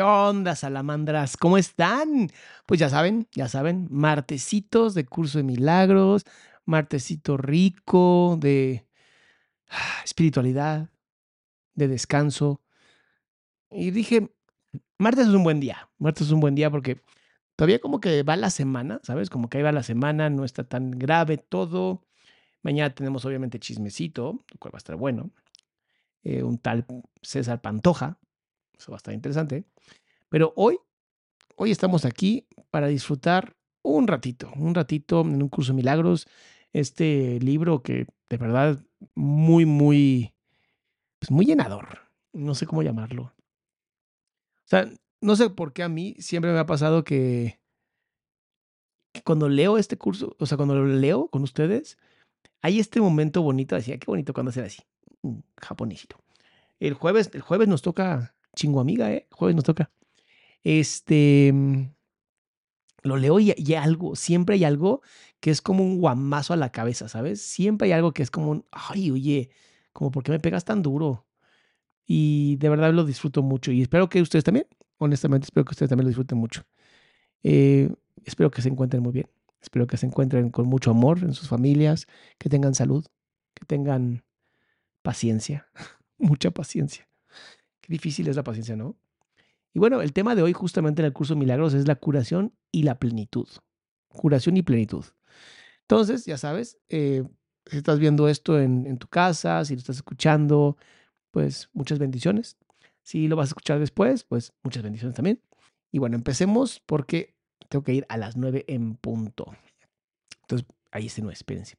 [0.00, 1.36] ¿Qué onda, salamandras?
[1.36, 2.30] ¿Cómo están?
[2.64, 6.24] Pues ya saben, ya saben, martesitos de curso de milagros,
[6.64, 8.86] martesito rico de
[9.68, 10.88] ah, espiritualidad,
[11.74, 12.62] de descanso.
[13.70, 14.34] Y dije,
[14.96, 17.02] martes es un buen día, martes es un buen día porque
[17.54, 19.28] todavía como que va la semana, ¿sabes?
[19.28, 22.06] Como que ahí va la semana, no está tan grave todo.
[22.62, 25.30] Mañana tenemos obviamente chismecito, lo cual va a estar bueno.
[26.22, 26.86] Eh, un tal
[27.20, 28.18] César Pantoja,
[28.80, 29.64] eso va a estar interesante.
[30.28, 30.78] Pero hoy,
[31.56, 36.26] hoy estamos aquí para disfrutar un ratito, un ratito en un curso de milagros.
[36.72, 38.82] Este libro que de verdad
[39.14, 40.34] muy, muy,
[41.18, 42.00] pues muy llenador.
[42.32, 43.34] No sé cómo llamarlo.
[44.64, 47.58] O sea, no sé por qué a mí siempre me ha pasado que,
[49.24, 51.98] cuando leo este curso, o sea, cuando lo leo con ustedes,
[52.62, 54.82] hay este momento bonito, decía, qué bonito cuando hacer así,
[55.22, 56.22] un japonesito.
[56.78, 59.26] El jueves, el jueves nos toca chingo amiga, ¿eh?
[59.30, 59.90] Jueves nos toca.
[60.62, 61.52] Este,
[63.02, 65.02] lo leo y, y algo, siempre hay algo
[65.40, 67.40] que es como un guamazo a la cabeza, ¿sabes?
[67.40, 69.50] Siempre hay algo que es como un, ay, oye,
[69.92, 71.26] como, ¿por qué me pegas tan duro?
[72.06, 74.66] Y de verdad lo disfruto mucho y espero que ustedes también,
[74.98, 76.62] honestamente, espero que ustedes también lo disfruten mucho.
[77.42, 77.90] Eh,
[78.24, 79.30] espero que se encuentren muy bien,
[79.62, 82.06] espero que se encuentren con mucho amor en sus familias,
[82.38, 83.06] que tengan salud,
[83.54, 84.24] que tengan
[85.02, 85.68] paciencia,
[86.18, 87.09] mucha paciencia.
[87.90, 88.96] Difícil es la paciencia, ¿no?
[89.74, 92.84] Y bueno, el tema de hoy justamente en el curso Milagros es la curación y
[92.84, 93.48] la plenitud.
[94.06, 95.04] Curación y plenitud.
[95.82, 97.24] Entonces, ya sabes, eh,
[97.66, 100.76] si estás viendo esto en, en, tu casa, si lo estás escuchando,
[101.32, 102.56] pues muchas bendiciones.
[103.02, 105.42] Si lo vas a escuchar después, pues muchas bendiciones también.
[105.90, 107.34] Y bueno, empecemos porque
[107.68, 109.52] tengo que ir a las 9 en punto.
[110.42, 111.74] Entonces, ahí este no es, espérense.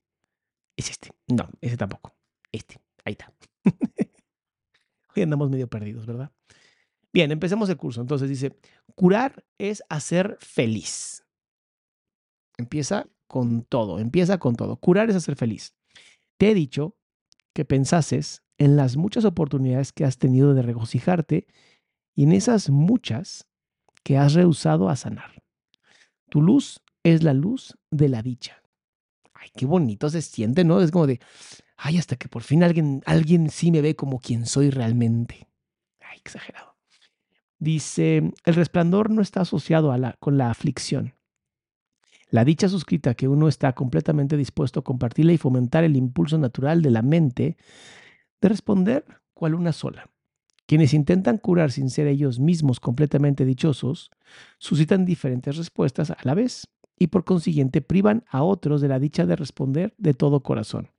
[0.76, 1.12] Es este.
[1.30, 2.14] No, ese tampoco.
[2.52, 2.82] Este.
[3.06, 3.34] Ahí está.
[5.16, 6.32] Hoy andamos medio perdidos, ¿verdad?
[7.14, 8.02] Bien, empecemos el curso.
[8.02, 8.56] Entonces dice,
[8.96, 11.26] curar es hacer feliz.
[12.58, 14.78] Empieza con todo, empieza con todo.
[14.78, 15.74] Curar es hacer feliz.
[16.38, 16.96] Te he dicho
[17.54, 21.48] que pensases en las muchas oportunidades que has tenido de regocijarte
[22.16, 23.48] y en esas muchas
[24.04, 25.44] que has rehusado a sanar.
[26.30, 28.62] Tu luz es la luz de la dicha.
[29.34, 30.82] Ay, qué bonito se siente, ¿no?
[30.82, 31.20] Es como de,
[31.84, 35.48] ay, hasta que por fin alguien, alguien sí me ve como quien soy realmente.
[36.00, 36.76] Ay, exagerado.
[37.58, 41.16] Dice, el resplandor no está asociado con la aflicción.
[42.30, 46.82] La dicha suscrita que uno está completamente dispuesto a compartirla y fomentar el impulso natural
[46.82, 47.58] de la mente
[48.40, 50.10] de responder cual una sola.
[50.68, 54.12] Quienes intentan curar sin ser ellos mismos completamente dichosos,
[54.60, 56.68] suscitan diferentes respuestas a la vez
[56.98, 60.90] y por consiguiente privan a otros de la dicha de responder de todo corazón.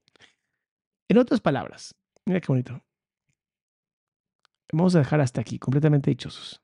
[1.13, 1.95] En otras palabras,
[2.25, 2.83] mira qué bonito.
[4.73, 6.63] Vamos a dejar hasta aquí, completamente dichosos.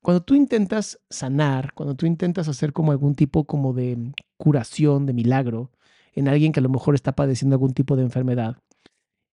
[0.00, 5.14] Cuando tú intentas sanar, cuando tú intentas hacer como algún tipo como de curación, de
[5.14, 5.72] milagro,
[6.12, 8.56] en alguien que a lo mejor está padeciendo algún tipo de enfermedad,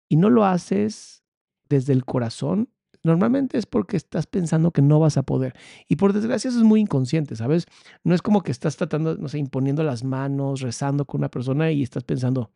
[0.09, 1.23] y no lo haces
[1.69, 2.69] desde el corazón,
[3.03, 5.53] normalmente es porque estás pensando que no vas a poder.
[5.87, 7.67] Y por desgracia eso es muy inconsciente, ¿sabes?
[8.03, 11.71] No es como que estás tratando, no sé, imponiendo las manos, rezando con una persona
[11.71, 12.51] y estás pensando,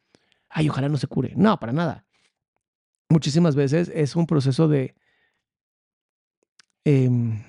[0.55, 1.33] ay, ojalá no se cure.
[1.35, 2.05] No, para nada.
[3.09, 4.95] Muchísimas veces es un proceso de...
[6.85, 7.43] Em,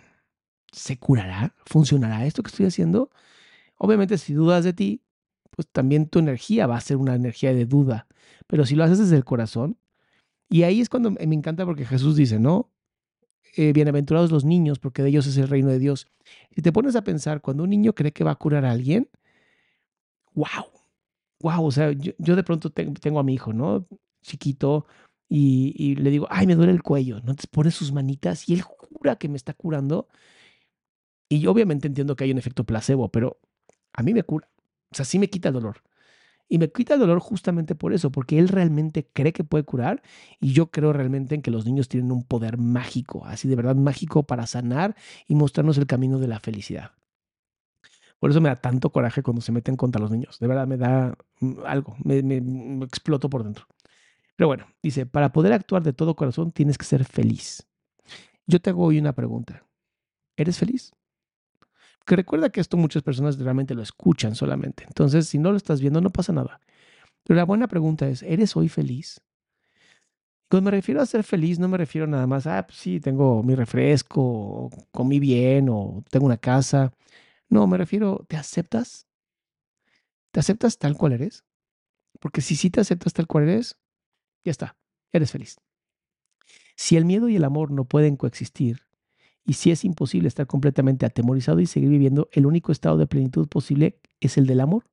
[0.72, 1.54] ¿se curará?
[1.64, 3.10] ¿Funcionará esto que estoy haciendo?
[3.78, 5.02] Obviamente, si dudas de ti,
[5.52, 8.08] pues también tu energía va a ser una energía de duda.
[8.48, 9.78] Pero si lo haces desde el corazón,
[10.48, 12.72] y ahí es cuando me encanta porque Jesús dice, ¿no?
[13.56, 16.08] Eh, bienaventurados los niños, porque de ellos es el reino de Dios.
[16.50, 19.08] Si te pones a pensar, cuando un niño cree que va a curar a alguien,
[20.34, 20.75] wow,
[21.40, 23.86] wow, o sea, yo, de pronto tengo, a mi hijo, ¿no?
[24.22, 24.86] Chiquito,
[25.28, 27.30] y, y, le digo, ay, me duele el cuello, ¿no?
[27.30, 30.08] Entonces pone sus manitas y él jura que me está curando
[31.28, 33.40] y yo obviamente entiendo que hay un efecto placebo, pero
[33.92, 34.48] a mí me cura.
[34.90, 35.82] O sea, sí me quita el dolor.
[36.48, 40.02] Y me quita el dolor justamente por eso, porque él realmente cree que puede curar
[40.40, 43.74] y yo creo realmente en que los niños tienen un poder mágico, así de verdad
[43.74, 44.94] mágico para sanar
[45.26, 46.92] y mostrarnos el camino de la felicidad.
[48.18, 50.38] Por eso me da tanto coraje cuando se meten contra los niños.
[50.38, 52.18] De verdad me da mm, algo, me,
[52.84, 53.66] exploto por dentro.
[54.36, 57.66] Pero bueno, dice, para poder actuar de todo corazón tienes que ser feliz.
[58.46, 59.64] Yo te hago hoy una pregunta.
[60.36, 60.92] ¿Eres feliz?
[62.04, 64.84] Que recuerda que esto muchas personas realmente lo escuchan solamente.
[64.86, 66.60] Entonces, si no lo estás viendo, no pasa nada.
[67.24, 69.20] Pero la buena pregunta es, ¿eres hoy feliz?
[70.48, 73.42] Cuando me refiero a ser feliz, no me refiero nada más, ah, pues sí, tengo
[73.42, 76.92] mi refresco, comí bien, o tengo una casa.
[77.48, 79.06] No, me refiero, ¿te aceptas?
[80.32, 81.44] ¿Te aceptas tal cual eres?
[82.20, 83.78] Porque si sí te aceptas tal cual eres,
[84.44, 84.76] ya está,
[85.12, 85.56] eres feliz.
[86.76, 88.82] Si el miedo y el amor no pueden coexistir,
[89.44, 93.46] y si es imposible estar completamente atemorizado y seguir viviendo, el único estado de plenitud
[93.48, 94.84] posible es el del amor.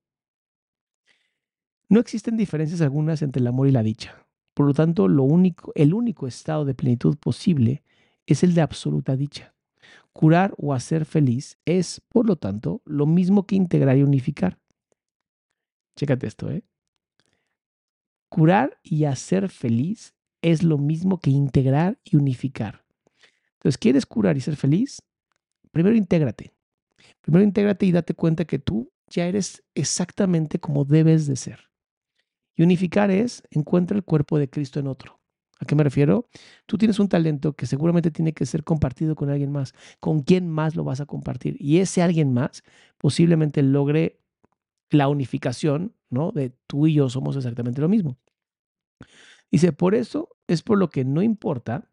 [1.90, 4.26] No existen diferencias algunas entre el amor y la dicha.
[4.54, 7.84] Por lo tanto, lo único, el único estado de plenitud posible
[8.28, 9.53] es el de absoluta dicha.
[10.13, 14.60] Curar o hacer feliz es, por lo tanto, lo mismo que integrar y unificar.
[15.95, 16.63] Chécate esto, ¿eh?
[18.30, 22.83] Curar y hacer feliz es lo mismo que integrar y unificar.
[23.54, 25.01] Entonces, ¿quieres curar y ser feliz?
[25.71, 26.54] Primero intégrate.
[27.21, 31.69] Primero intégrate y date cuenta que tú ya eres exactamente como debes de ser.
[32.56, 35.23] Y unificar es encuentra el cuerpo de Cristo en otro.
[35.63, 36.27] ¿A qué me refiero?
[36.65, 39.74] Tú tienes un talento que seguramente tiene que ser compartido con alguien más.
[40.00, 41.57] ¿Con quién más lo vas a compartir?
[41.60, 42.63] Y ese alguien más
[42.98, 44.19] posiblemente logre
[44.89, 46.31] la unificación, ¿no?
[46.31, 48.18] De tú y yo somos exactamente lo mismo.
[49.51, 51.89] Dice, por eso es por lo que no importa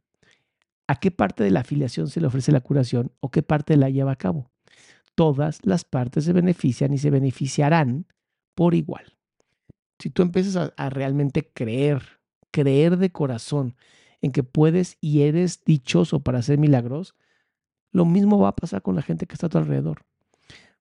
[0.90, 3.90] ¿A qué parte de la afiliación se le ofrece la curación o qué parte la
[3.90, 4.50] lleva a cabo?
[5.14, 8.06] Todas las partes se benefician y se beneficiarán
[8.56, 9.16] por igual.
[10.00, 12.19] Si tú empiezas a, realmente creer,
[12.50, 13.76] creer de corazón
[14.22, 17.14] en que puedes y eres dichoso para hacer milagros,
[17.92, 20.04] lo mismo va a pasar con la gente que está a tu alrededor.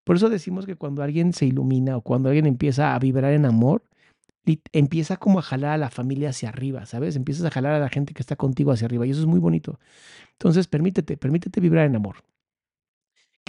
[0.03, 3.45] Por eso decimos que cuando alguien se ilumina o cuando alguien empieza a vibrar en
[3.45, 3.83] amor,
[4.71, 7.15] empieza como a jalar a la familia hacia arriba, ¿sabes?
[7.15, 9.39] Empiezas a jalar a la gente que está contigo hacia arriba y eso es muy
[9.39, 9.79] bonito.
[10.33, 12.23] Entonces, permítete, permítete vibrar en amor.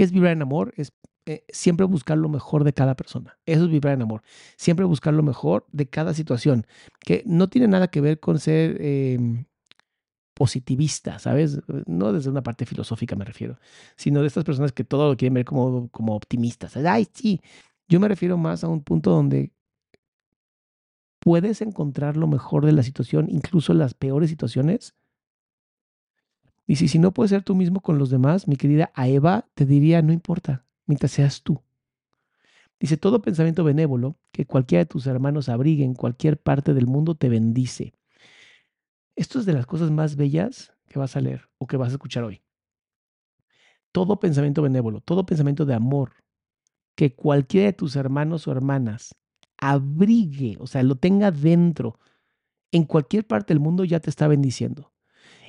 [0.01, 0.73] ¿Qué es vibrar en amor?
[0.79, 0.95] Es
[1.27, 3.39] eh, siempre buscar lo mejor de cada persona.
[3.45, 4.23] Eso es vibrar en amor.
[4.57, 6.67] Siempre buscar lo mejor de cada situación,
[7.01, 9.45] que no tiene nada que ver con ser em,
[10.33, 11.61] positivista, ¿sabes?
[11.85, 13.59] No desde una parte filosófica me refiero,
[13.95, 16.79] sino de estas personas que todo lo quieren ver como, como optimistas.
[16.79, 17.43] Ay, sí.
[17.87, 19.53] Yo me refiero más a un punto donde
[21.19, 24.95] puedes encontrar lo mejor de la situación, incluso las peores situaciones.
[26.71, 30.03] Y si, no puedes ser tú mismo con los demás, mi querida Eva te diría,
[30.03, 31.61] no importa, mientras seas tú.
[32.79, 37.17] Dice, todo pensamiento benévolo que cualquiera de tus hermanos abrigue en cualquier parte del mundo
[37.17, 37.93] te bendice.
[39.17, 41.95] Esto es de las cosas más bellas que vas a leer o que vas a
[41.95, 42.41] escuchar hoy.
[43.91, 46.13] Todo pensamiento benévolo, todo pensamiento de amor
[46.95, 49.17] que cualquiera de tus hermanos o hermanas
[49.59, 51.99] abrigue, o sea, lo tenga dentro,
[52.71, 54.93] en cualquier parte del mundo ya te está bendiciendo.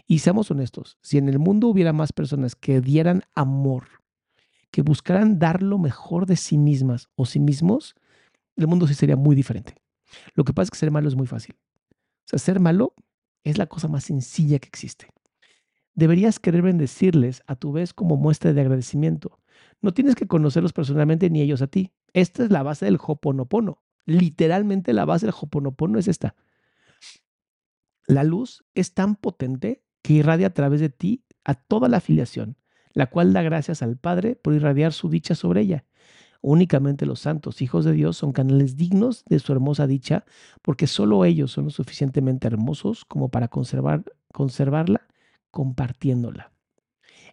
[0.08, 3.86] Y seamos honestos, si en el mundo hubiera más personas que dieran amor,
[4.72, 7.96] que buscaran dar lo mejor de sí mismas o sí mismos,
[8.56, 9.76] el mundo sí sería muy diferente.
[10.34, 11.56] Lo que pasa es que ser malo es muy fácil.
[11.92, 12.94] O sea, ser malo
[13.44, 15.08] es la cosa más sencilla que existe.
[15.94, 19.40] Deberías querer bendecirles a tu vez como muestra de agradecimiento.
[19.82, 21.92] No tienes que conocerlos personalmente ni ellos a ti.
[22.14, 23.82] Esta es la base del Hoponopono.
[24.06, 26.36] Literalmente la base del Hoponopono es esta.
[28.08, 32.58] La luz es tan potente que irradia a través de ti a toda la afiliación,
[32.94, 35.86] la cual da gracias al Padre por irradiar su dicha sobre ella.
[36.42, 40.26] Únicamente los santos hijos de Dios son canales dignos de su hermosa dicha,
[40.64, 44.04] porque solo ellos son lo suficientemente hermosos como para conservar,
[44.34, 45.08] conservarla
[45.52, 46.52] compartiéndola.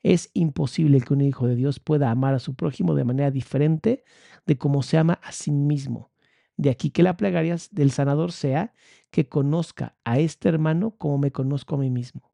[0.03, 4.05] Es imposible que un hijo de Dios pueda amar a su prójimo de manera diferente
[4.47, 6.11] de como se ama a sí mismo.
[6.57, 8.75] De aquí que la plegaria del sanador sea
[9.11, 12.33] que conozca a este hermano como me conozco a mí mismo.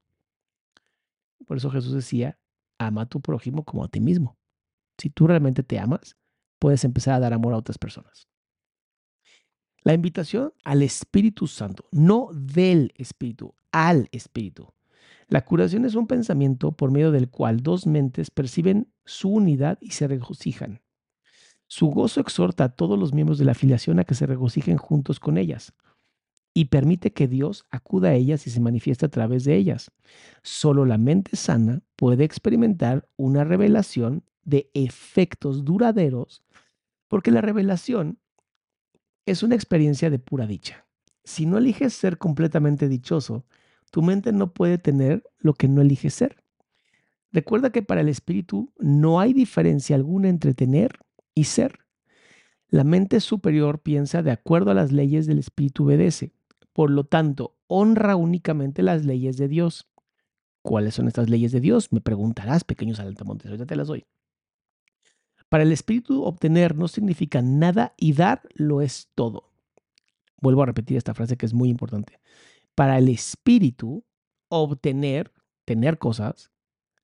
[1.45, 2.39] Por eso Jesús decía,
[2.79, 4.37] ama a tu prójimo como a ti mismo.
[4.99, 6.17] Si tú realmente te amas,
[6.59, 8.29] puedes empezar a dar amor a otras personas.
[9.83, 14.73] La invitación al Espíritu Santo, no del Espíritu, al Espíritu.
[15.29, 19.91] La curación es un pensamiento por medio del cual dos mentes perciben su unidad y
[19.91, 20.83] se regocijan.
[21.67, 25.19] Su gozo exhorta a todos los miembros de la afiliación a que se regocijen juntos
[25.19, 25.75] con ellas
[26.55, 29.91] y permite que Dios acuda a ellas y se manifieste a través de ellas.
[30.43, 36.45] Solo la mente sana puede experimentar una revelación de efectos duraderos
[37.09, 38.19] porque la revelación
[39.27, 40.87] es una experiencia de pura dicha.
[41.25, 43.45] Si no eliges ser completamente dichoso,
[43.91, 46.45] tu mente no puede tener lo que no elige ser.
[47.33, 51.01] Recuerda que para el espíritu no hay diferencia alguna entre tener
[51.35, 51.81] y ser.
[52.69, 56.33] La mente superior piensa de acuerdo a las leyes del espíritu obedece.
[56.75, 59.89] Por lo tanto, honra únicamente las leyes de Dios.
[60.61, 61.93] ¿Cuáles son estas leyes de Dios?
[61.93, 63.47] Me preguntarás, pequeños altamontes.
[63.47, 64.07] Ahorita te las doy.
[65.49, 69.53] Para el espíritu, obtener no significa nada y dar lo es todo.
[70.41, 72.19] Vuelvo a repetir esta frase que es muy importante.
[72.75, 74.05] Para el espíritu,
[74.49, 75.33] obtener,
[75.65, 76.51] tener cosas,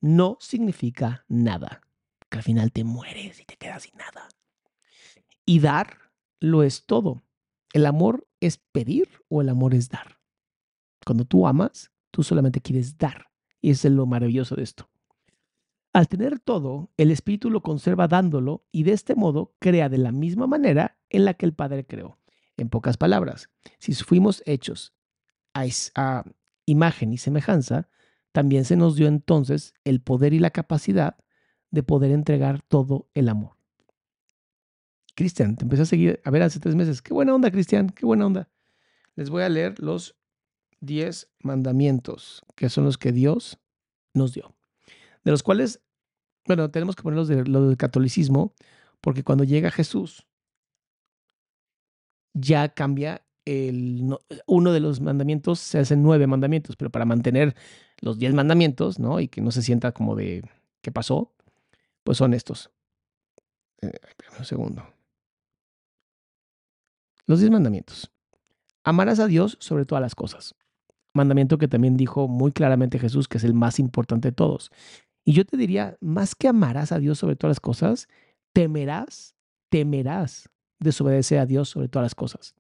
[0.00, 1.83] no significa nada.
[2.29, 4.27] Que al final te mueres y te quedas sin nada.
[5.47, 6.11] Y dar
[6.41, 7.23] lo es todo.
[7.73, 10.19] ¿El amor es pedir o el amor es dar?
[11.05, 13.31] Cuando tú amas, tú solamente quieres dar.
[13.61, 14.91] Y eso es lo maravilloso de esto.
[15.93, 20.12] Al tener todo, el espíritu lo conserva dándolo y de este modo crea de la
[20.12, 22.19] misma manera en la que el Padre creó.
[22.57, 24.95] En pocas palabras, si fuimos hechos
[25.55, 26.25] a,
[26.67, 27.89] imagen y semejanza,
[28.33, 31.17] también se nos dio entonces el poder y la capacidad
[31.71, 33.57] de poder entregar todo el amor.
[35.14, 37.02] Cristian, te empecé a seguir, a ver, hace tres meses.
[37.02, 38.49] Qué buena onda, Cristian, qué buena onda.
[39.17, 40.17] Les voy a leer los
[40.81, 43.59] diez mandamientos, que son los que Dios
[44.14, 44.55] nos dio.
[45.25, 45.81] De los cuales,
[46.47, 48.55] bueno, tenemos que ponerlos de lo del catolicismo,
[49.00, 50.26] porque cuando llega Jesús,
[52.33, 53.25] ya cambia
[54.47, 57.57] uno de los mandamientos se hacen nueve mandamientos, pero para mantener
[58.00, 59.21] los diez mandamientos, ¿no?
[59.21, 60.43] Y que no se sienta como de
[60.83, 61.33] qué pasó,
[62.05, 62.71] pues son estos.
[63.83, 63.93] Eh,
[64.38, 64.87] un segundo.
[67.30, 68.10] Los diez mandamientos.
[68.82, 70.56] Amarás a Dios sobre todas las cosas.
[71.14, 74.72] Mandamiento que también dijo muy claramente Jesús que es el más importante de todos.
[75.25, 78.08] Y yo te diría, más que amarás a Dios sobre todas las cosas,
[78.52, 79.37] temerás,
[79.68, 82.56] temerás desobedecer a Dios sobre todas las cosas.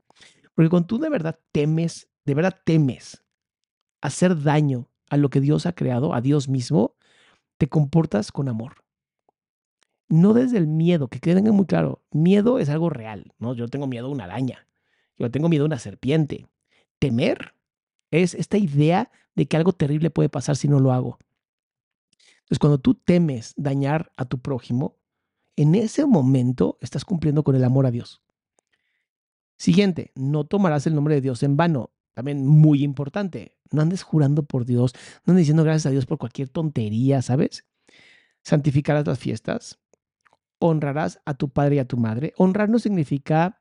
[0.54, 3.24] Porque cuando tú de verdad temes, de verdad temes
[4.00, 6.94] hacer daño a lo que Dios ha creado, a Dios mismo,
[7.58, 8.84] te comportas con amor.
[10.10, 13.54] No desde el miedo, que quede muy claro, miedo es algo real, ¿no?
[13.54, 14.66] Yo tengo miedo a una araña,
[15.16, 16.48] yo tengo miedo a una serpiente.
[16.98, 17.54] Temer
[18.10, 21.18] es esta idea de que algo terrible puede pasar si no lo hago.
[22.40, 24.96] Entonces, cuando tú temes dañar a tu prójimo,
[25.54, 28.20] en ese momento estás cumpliendo con el amor a Dios.
[29.56, 31.90] Siguiente, no tomarás el nombre de Dios en vano.
[32.14, 34.92] También muy importante, no andes jurando por Dios,
[35.24, 37.64] no andes diciendo gracias a Dios por cualquier tontería, ¿sabes?
[38.42, 39.78] Santificarás las fiestas,
[40.60, 42.32] honrarás a tu padre y a tu madre.
[42.36, 43.60] Honrar no significa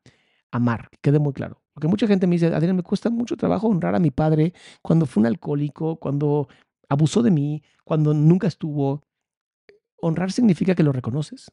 [0.51, 1.63] amar, que quede muy claro.
[1.73, 5.05] Porque mucha gente me dice, Adrián, me cuesta mucho trabajo honrar a mi padre cuando
[5.05, 6.47] fue un alcohólico, cuando
[6.89, 9.01] abusó de mí, cuando nunca estuvo.
[10.01, 11.51] Honrar significa que lo reconoces,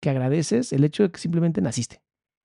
[0.00, 2.02] que agradeces el hecho de que simplemente naciste.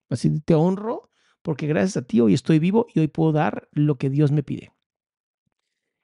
[0.10, 1.10] Así te honro
[1.42, 4.44] porque gracias a ti hoy estoy vivo y hoy puedo dar lo que Dios me
[4.44, 4.74] pide.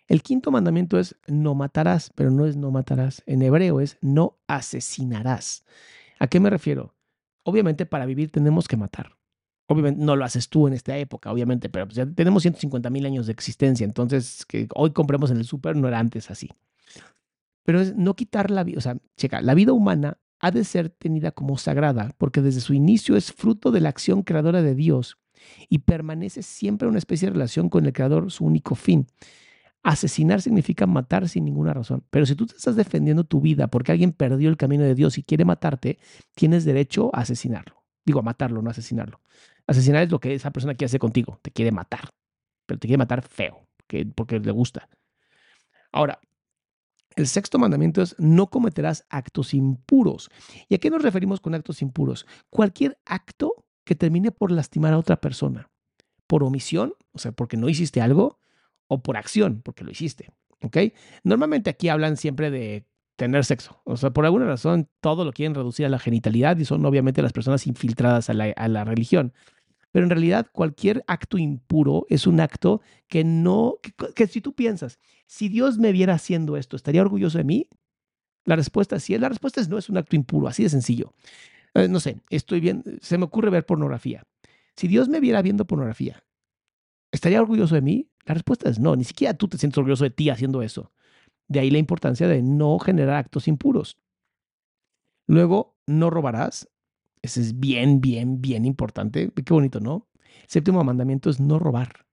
[0.07, 3.23] El quinto mandamiento es no matarás, pero no es no matarás.
[3.25, 5.65] En hebreo es no asesinarás.
[6.23, 6.95] ¿A qué me refiero?
[7.43, 9.17] Obviamente para vivir tenemos que matar.
[9.67, 13.05] Obviamente no lo haces tú en esta época, obviamente, pero pues ya tenemos 150 mil
[13.05, 16.49] años de existencia, entonces que hoy compremos en el súper no era antes así.
[17.65, 20.87] Pero es no quitar la vida, o sea, checa, la vida humana ha de ser
[20.87, 25.17] tenida como sagrada, porque desde su inicio es fruto de la acción creadora de Dios
[25.67, 29.07] y permanece siempre una especie de relación con el Creador, su único fin.
[29.83, 32.05] Asesinar significa matar sin ninguna razón.
[32.09, 35.17] Pero si tú te estás defendiendo tu vida porque alguien perdió el camino de Dios
[35.17, 35.99] y quiere matarte,
[36.35, 37.83] tienes derecho a asesinarlo.
[38.05, 39.19] Digo, a matarlo, no asesinarlo.
[39.67, 41.39] Asesinar es lo que esa persona quiere hacer contigo.
[41.41, 42.09] Te quiere matar.
[42.65, 43.67] Pero te quiere matar feo,
[44.15, 44.87] porque le gusta.
[45.91, 46.19] Ahora,
[47.15, 50.29] el sexto mandamiento es no cometerás actos impuros.
[50.67, 52.25] ¿Y a qué nos referimos con actos impuros?
[52.49, 55.69] Cualquier acto que termine por lastimar a otra persona.
[56.25, 58.39] Por omisión, o sea, porque no hiciste algo,
[58.93, 60.29] o por acción, porque lo hiciste.
[61.23, 62.85] Normalmente aquí hablan siempre de
[63.15, 63.81] tener sexo.
[63.83, 67.21] O sea, por alguna razón todo lo quieren reducir a la genitalidad y son obviamente
[67.21, 69.33] las personas infiltradas a la, religión.
[69.91, 73.75] Pero en realidad cualquier acto impuro es un acto que no,
[74.15, 77.67] que, si tú piensas, si Dios me viera haciendo esto, ¿estaría orgulloso de mí?
[78.45, 79.17] La respuesta es sí.
[79.17, 81.13] La respuesta es no, es un acto impuro, así de sencillo.
[81.75, 84.23] Eh, no sé, estoy bien, se me ocurre ver pornografía.
[84.75, 86.23] Si Dios me viera viendo pornografía,
[87.11, 88.09] ¿estaría orgulloso de mí?
[88.25, 90.91] La respuesta es no, ni siquiera tú te sientes orgulloso de ti haciendo eso.
[91.47, 93.97] De ahí la importancia de no generar actos impuros.
[95.27, 96.69] Luego, no robarás.
[97.21, 99.31] Ese es bien, bien, bien importante.
[99.31, 100.09] Qué bonito, ¿no?
[100.43, 102.05] El séptimo mandamiento es no robar.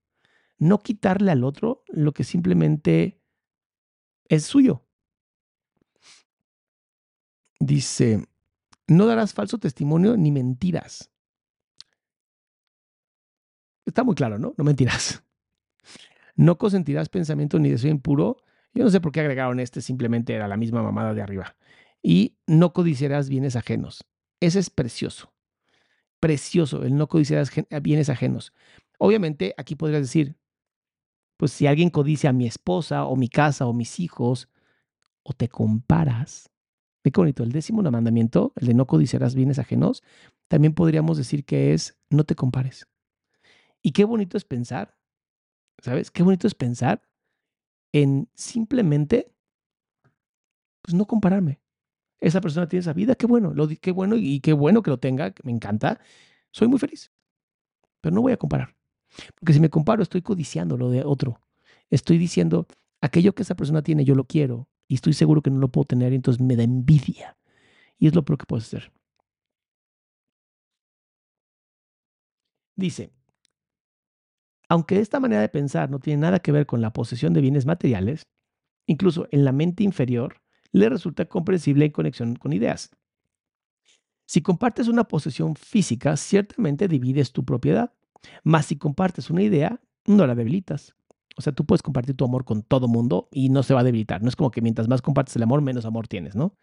[0.59, 3.21] No quitarle al otro lo que simplemente
[4.29, 4.85] es suyo.
[7.59, 8.25] Dice,
[8.87, 11.11] no darás falso testimonio ni mentiras.
[13.85, 14.55] Está muy claro, ¿no?
[14.57, 15.23] No mentirás.
[16.41, 18.39] No consentirás pensamiento ni deseo impuro.
[18.73, 21.55] Yo no sé por qué agregaron este, simplemente era la misma mamada de arriba.
[22.03, 24.07] Y no codiciarás bienes ajenos.
[24.41, 25.35] Ese es precioso.
[26.19, 27.51] Precioso, el no codiciarás
[27.83, 28.55] bienes ajenos.
[28.99, 30.39] Obviamente, aquí podrías decir,
[31.37, 34.49] pues si alguien codicia a mi esposa o mi casa o mis hijos,
[35.23, 36.51] o te comparas,
[37.05, 37.43] Ve qué bonito.
[37.43, 40.03] El décimo mandamiento, el de no codiciarás bienes ajenos,
[40.49, 42.89] también podríamos decir que es no te compares.
[43.83, 45.00] Y qué bonito es pensar,
[45.83, 46.11] ¿sabes?
[46.11, 47.03] Qué bonito es pensar
[47.93, 49.33] en simplemente,
[50.83, 51.61] pues no compararme.
[52.21, 55.35] Esa persona tiene esa vida, qué bueno, qué bueno y qué bueno que lo tenga,
[55.43, 56.01] me encanta.
[56.51, 57.13] Soy muy feliz,
[58.01, 58.77] pero no voy a comparar.
[59.35, 61.41] Porque si me comparo, estoy codiciando lo de otro.
[61.89, 62.67] Estoy diciendo,
[63.01, 65.87] aquello que esa persona tiene, yo lo quiero, y estoy seguro que no lo puedo
[65.87, 67.37] tener, y entonces me da envidia.
[67.99, 68.93] Y es lo peor que puedes hacer.
[72.77, 73.13] Dice,
[74.71, 77.67] aunque esta manera de pensar no tiene nada que ver con la posesión de bienes
[77.67, 78.29] materiales,
[78.87, 80.37] incluso en la mente inferior
[80.73, 82.91] le resulta comprensible en conexión con ideas.
[84.27, 87.93] Si compartes una posesión física, ciertamente divides tu propiedad,
[88.45, 90.95] mas si compartes una idea, no la debilitas.
[91.37, 93.85] O sea, tú puedes compartir tu amor con todo mundo y no se va a
[93.85, 94.23] debilitar.
[94.23, 96.55] No es como que mientras más compartes el amor, menos amor tienes, ¿no?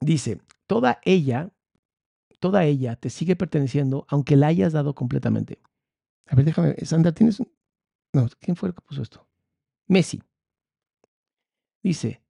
[0.00, 1.52] Dice, toda ella,
[2.42, 5.60] toda ella te sigue perteneciendo aunque la hayas dado completamente.
[6.26, 7.48] A ver, déjame, Sandra, ¿tienes un...
[8.12, 9.28] No, ¿quién fue el que puso esto?
[9.86, 10.20] Messi.
[11.84, 12.20] Dice,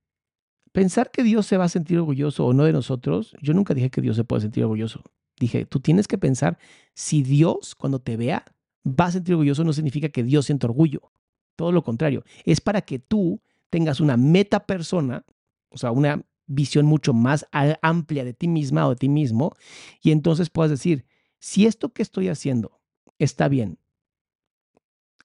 [0.72, 3.90] pensar que Dios se va a sentir orgulloso o no de nosotros, yo nunca dije
[3.90, 5.02] que Dios se puede sentir orgulloso.
[5.40, 6.58] Dije, tú tienes que pensar,
[6.94, 8.44] si Dios cuando te vea
[8.86, 11.10] va a sentir orgulloso, no significa que Dios sienta orgullo.
[11.56, 15.24] Todo lo contrario, es para que tú tengas una meta persona,
[15.70, 17.46] o sea, una visión mucho más
[17.82, 19.54] amplia de ti misma o de ti mismo,
[20.02, 21.06] y entonces puedas decir,
[21.38, 22.80] si esto que estoy haciendo
[23.18, 23.78] está bien,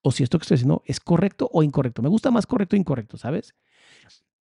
[0.02, 2.02] o si esto que estoy haciendo es correcto o incorrecto.
[2.02, 3.56] Me gusta más correcto o incorrecto, ¿sabes?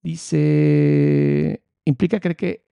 [0.01, 2.65] Dice, implica creer que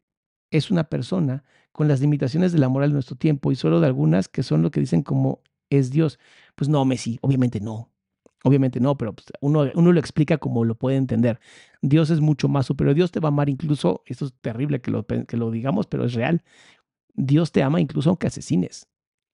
[0.52, 3.88] es una persona con las limitaciones de la moral de nuestro tiempo y solo de
[3.88, 6.20] algunas que son lo que dicen como es Dios.
[6.56, 7.93] Pues no, Messi, obviamente no.
[8.44, 11.40] Obviamente no, pero pues, uno, uno lo explica como lo puede entender.
[11.82, 12.94] Dios es mucho más superior.
[12.94, 16.06] Dios te va a amar incluso, esto es terrible que lo, que lo digamos, pero
[16.06, 16.44] es real.
[17.14, 18.88] Dios te ama incluso aunque asesines.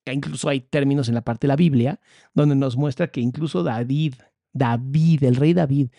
[0.05, 1.99] E incluso hay términos en la parte de la Biblia
[2.33, 4.15] donde nos muestra que incluso David,
[4.53, 5.89] David, el rey David,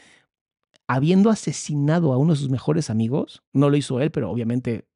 [0.86, 4.88] habiendo asesinado a uno de sus mejores amigos, no lo hizo él, pero obviamente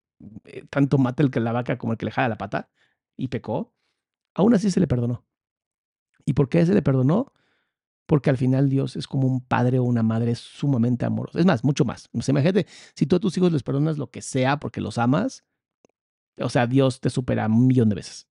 [0.45, 2.71] eh, tanto mata el que la vaca como el que le jala la pata
[3.17, 3.73] y pecó,
[4.35, 5.25] aún así se le perdonó.
[6.27, 7.33] ¿Y por qué se le perdonó?
[8.07, 11.39] Porque al final Dios es como un padre o una madre sumamente amoroso.
[11.39, 12.11] Es más, mucho más.
[12.13, 15.45] imagínate, si tú a tus hijos les perdonas lo que sea porque los amas,
[16.39, 18.29] o sea, Dios te supera un millón de veces.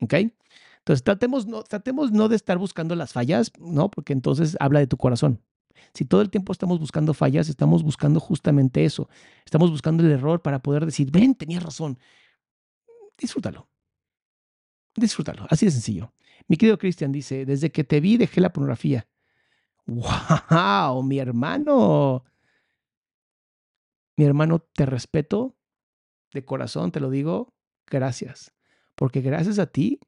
[0.00, 0.14] ¿Ok?
[0.78, 3.90] Entonces, tratemos no, tratemos no de estar buscando las fallas, ¿no?
[3.90, 5.42] Porque entonces habla de tu corazón.
[5.94, 9.08] Si todo el tiempo estamos buscando fallas, estamos buscando justamente eso.
[9.44, 11.98] Estamos buscando el error para poder decir, ven, tenías razón.
[13.18, 13.68] Disfrútalo.
[14.96, 15.46] Disfrútalo.
[15.50, 16.12] Así de sencillo.
[16.46, 19.08] Mi querido Cristian dice, desde que te vi dejé la pornografía.
[19.86, 21.02] ¡Wow!
[21.02, 22.24] Mi hermano.
[24.16, 25.56] mi hermano, te respeto
[26.32, 27.54] de corazón, te lo digo,
[27.86, 28.54] gracias.
[28.94, 30.00] Porque gracias a ti,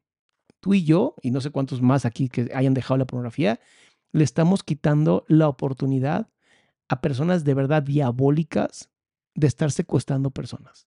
[0.60, 3.60] tú y yo, y no sé cuántos más aquí que hayan dejado la pornografía,
[4.12, 6.30] le estamos quitando la oportunidad
[6.88, 8.90] a personas de verdad diabólicas
[9.34, 10.88] de estar secuestrando personas.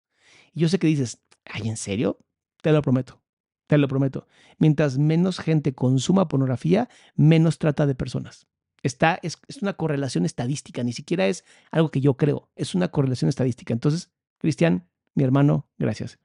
[0.53, 2.19] Y yo sé que dices, ay, ¿en serio?
[2.63, 3.21] Te lo prometo,
[3.69, 4.27] te lo prometo.
[4.59, 8.49] Mientras menos gente consuma pornografía, menos trata de personas.
[8.83, 12.89] Está, es, es una correlación estadística, ni siquiera es algo que yo creo, es una
[12.89, 13.73] correlación estadística.
[13.73, 16.19] Entonces, Cristian, mi hermano, gracias.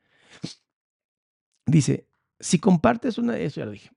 [1.65, 2.08] Dice,
[2.39, 3.91] si compartes una, eso ya lo dije.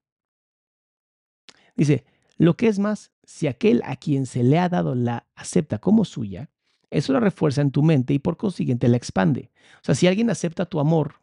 [1.77, 2.05] Dice,
[2.37, 6.05] lo que es más, si aquel a quien se le ha dado la acepta como
[6.05, 6.51] suya,
[6.91, 9.51] eso la refuerza en tu mente y por consiguiente la expande.
[9.83, 11.17] O sea, si alguien acepta tu amor,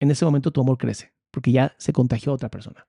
[0.00, 2.86] en ese momento tu amor crece, porque ya se contagió a otra persona.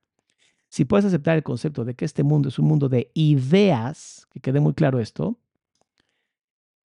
[0.68, 4.40] Si puedes aceptar el concepto de que este mundo es un mundo de ideas, que
[4.40, 5.38] quede muy claro esto,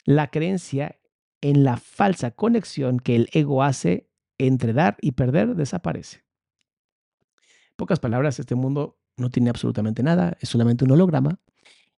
[0.05, 0.99] la creencia
[1.41, 6.25] en la falsa conexión que el ego hace entre dar y perder desaparece.
[7.71, 11.41] En pocas palabras, este mundo no tiene absolutamente nada, es solamente un holograma.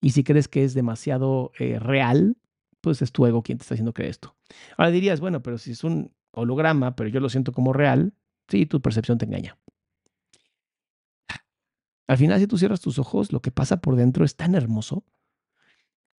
[0.00, 2.36] Y si crees que es demasiado eh, real,
[2.80, 4.34] pues es tu ego quien te está haciendo creer esto.
[4.76, 8.14] Ahora dirías, bueno, pero si es un holograma, pero yo lo siento como real,
[8.50, 9.58] sí, tu percepción te engaña.
[12.06, 15.04] Al final, si tú cierras tus ojos, lo que pasa por dentro es tan hermoso,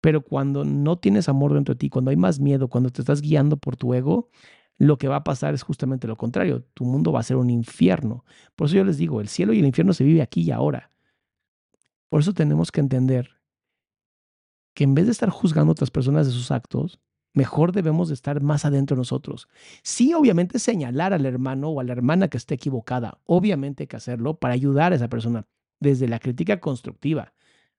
[0.00, 3.20] pero cuando no tienes amor dentro de ti, cuando hay más miedo, cuando te estás
[3.20, 4.30] guiando por tu ego,
[4.78, 6.64] lo que va a pasar es justamente lo contrario.
[6.74, 8.24] Tu mundo va a ser un infierno.
[8.56, 10.90] Por eso yo les digo, el cielo y el infierno se vive aquí y ahora.
[12.08, 13.40] Por eso tenemos que entender
[14.74, 16.98] que en vez de estar juzgando a otras personas de sus actos,
[17.32, 19.48] mejor debemos de estar más adentro de nosotros.
[19.82, 23.20] Sí, obviamente señalar al hermano o a la hermana que esté equivocada.
[23.24, 25.46] Obviamente hay que hacerlo para ayudar a esa persona
[25.78, 27.32] desde la crítica constructiva,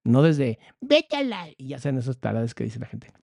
[0.04, 1.18] no desde vete
[1.58, 3.14] y ya sean esas tareas que dice la gente.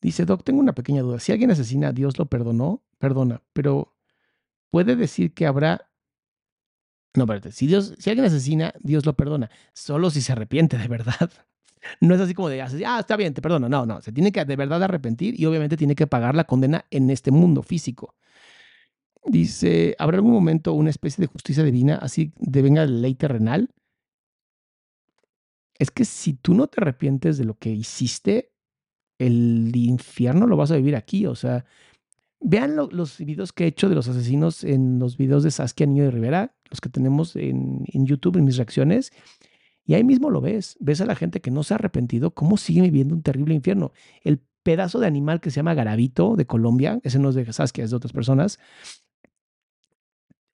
[0.00, 1.18] Dice, Doc, tengo una pequeña duda.
[1.18, 3.96] Si alguien asesina, Dios lo perdonó, perdona, pero
[4.70, 5.90] puede decir que habrá...
[7.14, 10.86] No, espérate, si, Dios, si alguien asesina, Dios lo perdona, solo si se arrepiente de
[10.86, 11.30] verdad.
[12.00, 13.68] No es así como de, ah, está bien, te perdono.
[13.68, 16.84] No, no, se tiene que de verdad arrepentir y obviamente tiene que pagar la condena
[16.90, 18.14] en este mundo físico.
[19.24, 23.70] Dice, ¿habrá algún momento una especie de justicia divina así de venga la ley terrenal?
[25.78, 28.52] Es que si tú no te arrepientes de lo que hiciste,
[29.18, 31.26] el infierno lo vas a vivir aquí.
[31.26, 31.64] O sea,
[32.40, 36.04] vean los videos que he hecho de los asesinos en los videos de Saskia Niño
[36.04, 39.12] de Rivera, los que tenemos en, en, YouTube, en mis reacciones.
[39.86, 40.76] Y ahí mismo lo ves.
[40.80, 43.92] Ves a la gente que no se ha arrepentido, cómo sigue viviendo un terrible infierno.
[44.22, 47.84] El pedazo de animal que se llama Garabito de Colombia, ese no es de Saskia,
[47.84, 48.58] es de otras personas,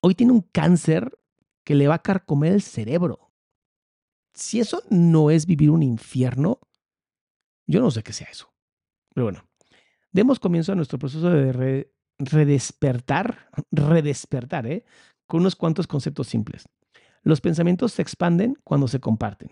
[0.01, 1.17] hoy tiene un cáncer
[1.63, 3.31] que le va a carcomer el cerebro.
[4.35, 6.59] Si eso no es vivir un infierno,
[7.65, 8.53] yo no sé qué sea eso.
[9.15, 9.47] Pero bueno,
[10.11, 14.85] demos comienzo a nuestro proceso de redespertar, redespertar, ¿eh?
[15.25, 16.67] con unos cuantos conceptos simples.
[17.23, 19.49] Los pensamientos se expanden cuando se comparten.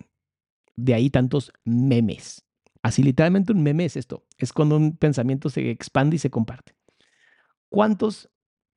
[0.76, 2.46] De ahí tantos memes.
[2.84, 4.26] Así literalmente un meme es esto.
[4.38, 6.76] Es cuando un pensamiento se expande y se comparte.
[7.70, 8.30] ¿Cuántos,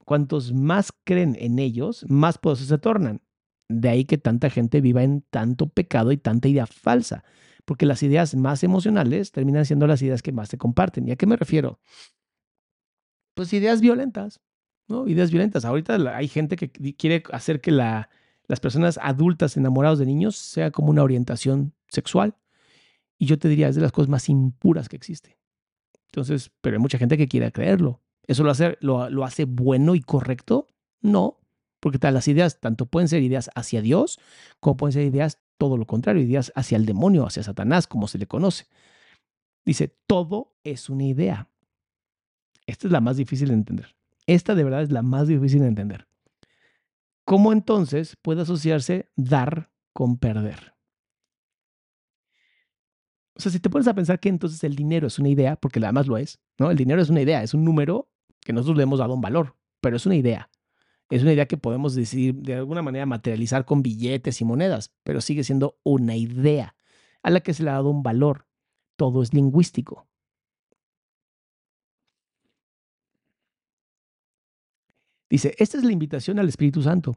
[0.05, 3.23] cuantos más creen en ellos, más poderosos se tornan?
[3.69, 7.25] De ahí que tanta gente viva en tanto pecado y tanta idea falsa
[7.65, 11.09] porque las ideas más emocionales terminan siendo las ideas que más se comparten.
[11.09, 11.81] ¿Y a qué me refiero?
[13.35, 14.41] Pues ideas violentas,
[14.87, 15.09] ¿no?
[15.09, 15.65] Ideas violentas.
[15.65, 18.11] Ahorita hay gente que quiere hacer que la,
[18.47, 22.37] las personas adultas enamorados de niños sea como una orientación sexual.
[23.19, 25.39] Y yo te diría, es de las cosas más impuras que existe.
[26.07, 28.03] Entonces, pero hay mucha gente que quiere creerlo.
[28.27, 30.67] ¿Eso lo hace, lo, lo hace bueno y correcto?
[31.01, 31.41] No,
[31.81, 34.19] porque tal, las ideas tanto pueden ser ideas hacia Dios
[34.59, 38.19] como pueden ser ideas todo lo contrario, ideas hacia el demonio, hacia Satanás, como se
[38.19, 38.67] le conoce.
[39.65, 41.49] Dice, todo es una idea.
[42.67, 43.95] Esta es la más difícil de entender.
[44.27, 46.09] Esta de verdad es la más difícil de entender.
[47.25, 50.75] ¿Cómo entonces puede asociarse dar con perder?
[53.37, 55.81] O sea, si te pones a pensar que entonces el dinero es una idea, porque
[55.81, 56.71] además lo es, ¿no?
[56.71, 58.11] El dinero es una idea, es un número
[58.41, 60.51] que nosotros le hemos dado un valor, pero es una idea.
[61.11, 65.21] Es una idea que podemos decir de alguna manera materializar con billetes y monedas, pero
[65.21, 66.77] sigue siendo una idea
[67.23, 68.47] a la que se le ha dado un valor.
[68.97, 70.07] Todo es lingüístico.
[75.35, 77.17] Dice, esta es la invitación al Espíritu Santo.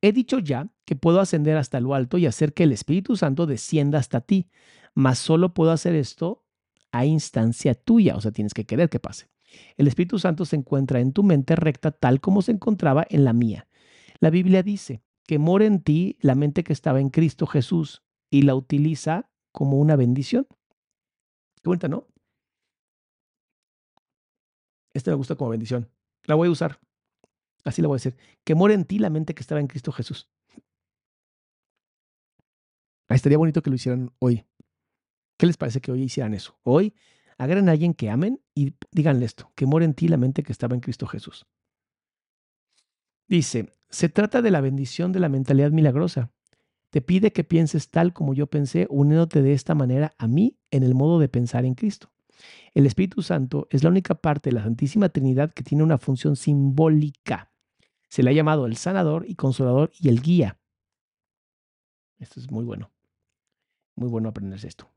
[0.00, 3.46] He dicho ya que puedo ascender hasta lo alto y hacer que el Espíritu Santo
[3.46, 4.50] descienda hasta ti,
[4.96, 6.44] mas solo puedo hacer esto
[6.90, 9.30] a instancia tuya, o sea, tienes que querer que pase.
[9.76, 13.32] El Espíritu Santo se encuentra en tu mente recta tal como se encontraba en la
[13.32, 13.68] mía.
[14.18, 18.42] La Biblia dice que mora en ti la mente que estaba en Cristo Jesús y
[18.42, 20.48] la utiliza como una bendición.
[21.62, 22.08] Qué ¿no?
[24.94, 25.88] Este me gusta como bendición.
[26.24, 26.80] La voy a usar.
[27.64, 28.16] Así la voy a decir.
[28.44, 30.28] Que more en ti la mente que estaba en Cristo Jesús.
[33.08, 34.46] estaría bonito que lo hicieran hoy.
[35.36, 36.58] ¿Qué les parece que hoy hicieran eso?
[36.62, 36.94] Hoy
[37.36, 40.52] agarren a alguien que amen y díganle esto, que more en ti la mente que
[40.52, 41.46] estaba en Cristo Jesús.
[43.28, 46.30] Dice, se trata de la bendición de la mentalidad milagrosa.
[46.90, 50.82] Te pide que pienses tal como yo pensé, uniéndote de esta manera a mí en
[50.82, 52.10] el modo de pensar en Cristo.
[52.74, 56.36] El Espíritu Santo es la única parte de la Santísima Trinidad que tiene una función
[56.36, 57.51] simbólica.
[58.12, 60.58] Se le ha llamado el sanador y consolador y el guía.
[62.18, 62.90] Esto es muy bueno.
[63.96, 64.90] Muy bueno aprenderse esto.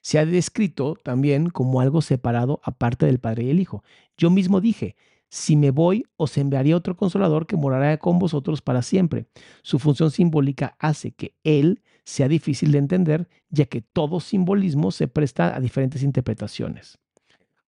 [0.00, 3.84] Se ha descrito también como algo separado aparte del Padre y el Hijo.
[4.16, 4.96] Yo mismo dije,
[5.28, 9.28] si me voy, os enviaría otro consolador que morará con vosotros para siempre.
[9.62, 15.06] Su función simbólica hace que Él sea difícil de entender, ya que todo simbolismo se
[15.06, 16.98] presta a diferentes interpretaciones.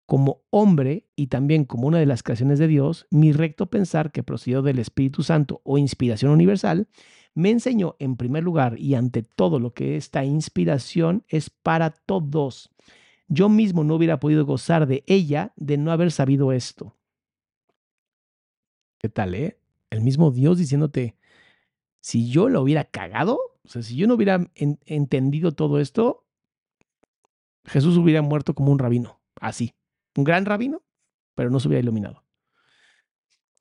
[0.07, 4.23] Como hombre y también como una de las creaciones de Dios, mi recto pensar que
[4.23, 6.89] procedió del Espíritu Santo o inspiración universal,
[7.35, 12.71] me enseñó en primer lugar y ante todo lo que esta inspiración es para todos.
[13.29, 16.97] Yo mismo no hubiera podido gozar de ella de no haber sabido esto.
[18.99, 19.59] ¿Qué tal, eh?
[19.91, 21.17] El mismo Dios diciéndote,
[22.01, 26.25] si yo lo hubiera cagado, o sea, si yo no hubiera entendido todo esto,
[27.65, 29.75] Jesús hubiera muerto como un rabino, así.
[30.17, 30.83] Un gran rabino,
[31.35, 32.25] pero no se hubiera iluminado.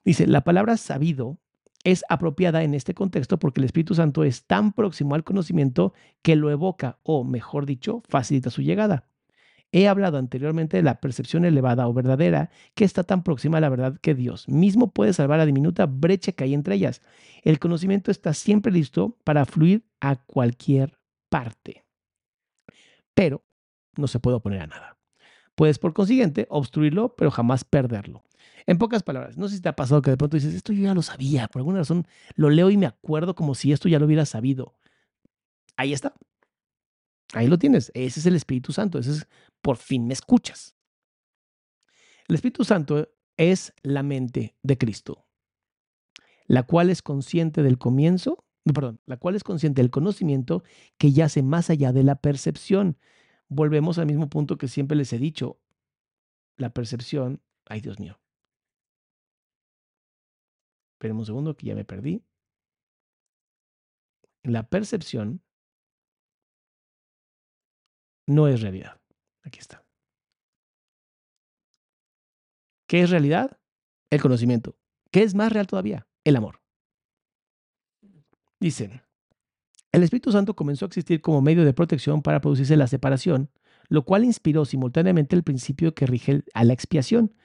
[0.05, 1.39] Dice, la palabra sabido
[1.83, 6.35] es apropiada en este contexto porque el Espíritu Santo es tan próximo al conocimiento que
[6.35, 9.09] lo evoca, o mejor dicho, facilita su llegada.
[9.71, 13.69] He hablado anteriormente de la percepción elevada o verdadera que está tan próxima a la
[13.69, 17.01] verdad que Dios mismo puede salvar la diminuta brecha que hay entre ellas.
[17.41, 21.85] El conocimiento está siempre listo para fluir a cualquier parte.
[23.15, 23.43] Pero
[23.97, 24.97] no se puede oponer a nada.
[25.55, 28.23] Puedes, por consiguiente, obstruirlo, pero jamás perderlo.
[28.65, 30.83] En pocas palabras, no sé si te ha pasado que de pronto dices, esto yo
[30.83, 33.99] ya lo sabía, por alguna razón lo leo y me acuerdo como si esto ya
[33.99, 34.73] lo hubiera sabido.
[35.75, 36.13] Ahí está.
[37.33, 37.91] Ahí lo tienes.
[37.93, 38.99] Ese es el Espíritu Santo.
[38.99, 39.27] Ese es
[39.61, 40.75] por fin me escuchas.
[42.27, 45.25] El Espíritu Santo es la mente de Cristo,
[46.45, 50.63] la cual es consciente del comienzo, perdón, la cual es consciente del conocimiento
[50.97, 52.97] que yace más allá de la percepción.
[53.49, 55.59] Volvemos al mismo punto que siempre les he dicho.
[56.57, 58.19] La percepción, ay Dios mío.
[60.93, 62.23] Esperen un segundo que ya me perdí.
[64.43, 65.43] La percepción
[68.27, 69.01] no es realidad.
[69.43, 69.85] Aquí está.
[72.87, 73.59] ¿Qué es realidad?
[74.09, 74.77] El conocimiento.
[75.11, 76.07] ¿Qué es más real todavía?
[76.23, 76.61] El amor.
[78.59, 79.02] Dicen,
[79.93, 83.51] el Espíritu Santo comenzó a existir como medio de protección para producirse la separación,
[83.89, 87.35] lo cual inspiró simultáneamente el principio que rige a la expiación.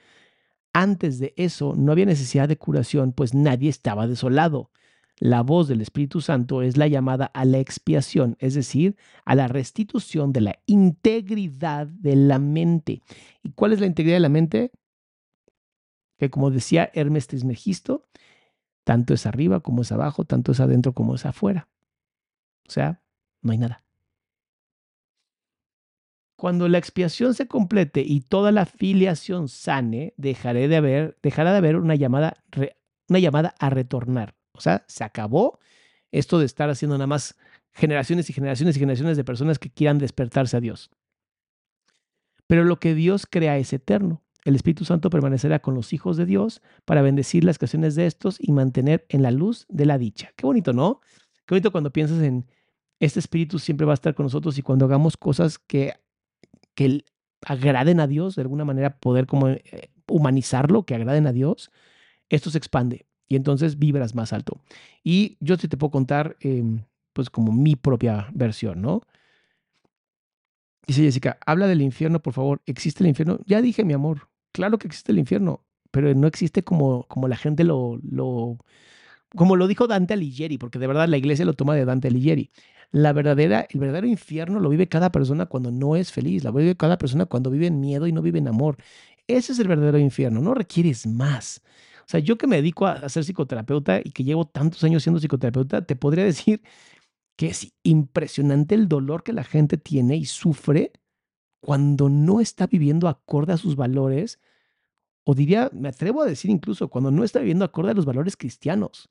[0.73, 4.71] Antes de eso no había necesidad de curación, pues nadie estaba desolado.
[5.19, 9.47] La voz del Espíritu Santo es la llamada a la expiación, es decir, a la
[9.47, 13.03] restitución de la integridad de la mente.
[13.43, 14.71] ¿Y cuál es la integridad de la mente?
[16.17, 18.07] Que como decía Hermes Trismegisto,
[18.83, 21.67] tanto es arriba como es abajo, tanto es adentro como es afuera.
[22.69, 23.01] O sea,
[23.41, 23.83] no hay nada.
[26.35, 31.57] Cuando la expiación se complete y toda la filiación sane, dejaré de haber, dejará de
[31.57, 32.43] haber una llamada,
[33.09, 34.35] una llamada a retornar.
[34.53, 35.59] O sea, se acabó
[36.11, 37.35] esto de estar haciendo nada más
[37.73, 40.91] generaciones y generaciones y generaciones de personas que quieran despertarse a Dios.
[42.45, 44.23] Pero lo que Dios crea es eterno.
[44.45, 48.37] El Espíritu Santo permanecerá con los hijos de Dios para bendecir las creaciones de estos
[48.39, 50.31] y mantener en la luz de la dicha.
[50.35, 51.01] Qué bonito, ¿no?
[51.45, 52.45] Qué bonito cuando piensas en
[52.99, 55.93] este Espíritu siempre va a estar con nosotros y cuando hagamos cosas que,
[56.75, 57.03] que
[57.45, 61.71] agraden a Dios, de alguna manera poder como eh, humanizarlo, que agraden a Dios,
[62.29, 64.61] esto se expande y entonces vibras más alto.
[65.03, 66.83] Y yo sí te puedo contar, em,
[67.13, 69.01] pues como mi propia versión, ¿no?
[70.87, 72.61] Dice Jessica, habla del infierno, por favor.
[72.65, 73.39] ¿Existe el infierno?
[73.45, 77.37] Ya dije, mi amor, claro que existe el infierno, pero no existe como, como la
[77.37, 78.57] gente lo, lo,
[79.35, 82.51] como lo dijo Dante Alighieri, porque de verdad la iglesia lo toma de Dante Alighieri.
[82.91, 86.75] La verdadera, el verdadero infierno lo vive cada persona cuando no es feliz, lo vive
[86.75, 88.77] cada persona cuando vive en miedo y no vive en amor.
[89.27, 91.61] Ese es el verdadero infierno, no requieres más.
[92.01, 95.19] O sea, yo que me dedico a, ser psicoterapeuta y que llevo tantos años siendo
[95.19, 96.63] psicoterapeuta, te podría decir
[97.37, 100.91] que es impresionante el dolor que la gente tiene y sufre
[101.61, 104.39] cuando no está viviendo acorde a sus valores,
[105.25, 108.35] o diría, me atrevo a decir incluso, cuando no está viviendo acorde a los valores
[108.37, 109.09] cristianos.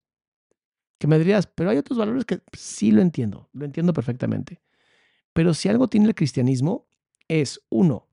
[0.98, 4.60] Que me dirías, pero hay otros valores que sí lo entiendo, lo entiendo perfectamente.
[5.32, 6.88] Pero si algo tiene el cristianismo,
[7.28, 8.08] es uno,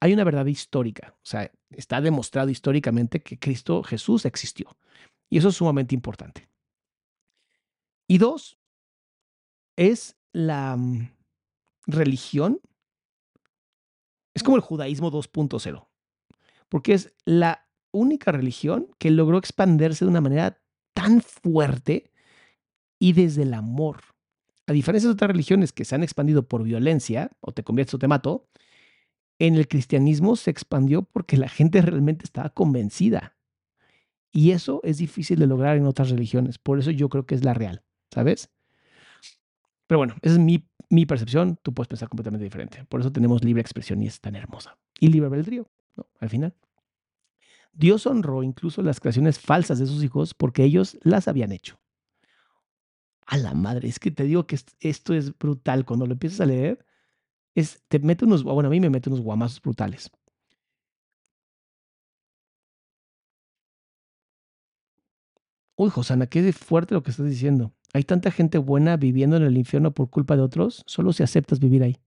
[0.00, 1.14] hay una verdad histórica.
[1.18, 4.76] O sea, está demostrado históricamente que Cristo Jesús existió.
[5.30, 6.48] Y eso es sumamente importante.
[8.06, 8.58] Y dos,
[9.76, 11.10] es la mm,
[11.86, 12.60] religión.
[14.34, 15.86] Es como el judaísmo 2.0,
[16.68, 20.60] porque es la única religión que logró expandirse de una manera
[20.92, 22.10] tan fuerte
[22.98, 24.00] y desde el amor.
[24.66, 27.98] A diferencia de otras religiones que se han expandido por violencia, o te conviertes o
[27.98, 28.48] te mato,
[29.38, 33.36] en el cristianismo se expandió porque la gente realmente estaba convencida.
[34.32, 36.58] Y eso es difícil de lograr en otras religiones.
[36.58, 38.50] Por eso yo creo que es la real, ¿sabes?
[39.86, 41.58] Pero bueno, esa es mi, percepción.
[41.62, 42.84] Tú puedes pensar completamente diferente.
[42.86, 44.76] Por eso tenemos libre expresión y es tan hermosa.
[44.98, 46.06] Y libre albedrío, ¿no?
[46.20, 46.54] Al final.
[47.72, 51.78] Dios honró incluso las creaciones falsas de sus hijos porque ellos las habían hecho.
[53.26, 55.84] A la madre, es que te digo que esto es brutal.
[55.84, 56.84] Cuando lo empiezas a leer,
[57.54, 60.10] es, te mete unos, bueno, a mí me mete unos guamazos brutales.
[65.76, 67.72] Uy, Josana, qué fuerte lo que estás diciendo.
[67.92, 71.60] Hay tanta gente buena viviendo en el infierno por culpa de otros, solo si aceptas
[71.60, 71.98] vivir ahí.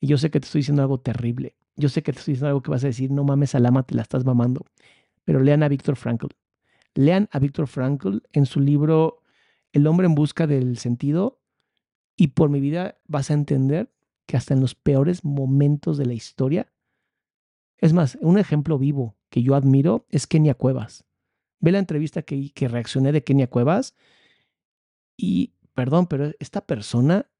[0.00, 1.56] Y yo sé que te estoy diciendo algo terrible.
[1.76, 3.94] Yo sé que te estoy diciendo algo que vas a decir, no mames, Alama, te
[3.94, 4.64] la estás mamando.
[5.24, 6.28] Pero lean a Víctor Frankl.
[6.94, 9.21] Lean a Víctor Frankl en su libro
[9.72, 11.40] El hombre en busca del sentido
[12.16, 13.92] y por mi vida vas a entender
[14.26, 16.72] que hasta en los peores momentos de la historia,
[17.78, 21.04] es más, un ejemplo vivo que yo admiro es Kenia Cuevas.
[21.58, 23.94] Ve la entrevista que, que reaccioné de Kenia Cuevas
[25.16, 27.30] y, perdón, pero esta persona,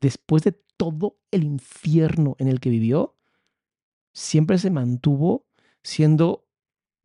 [0.00, 3.16] después de todo el infierno en el que vivió,
[4.12, 5.46] siempre se mantuvo
[5.82, 6.48] siendo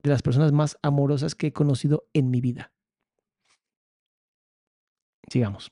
[0.02, 2.75] de las personas más amorosas que he conocido en mi vida.
[5.30, 5.72] Sigamos.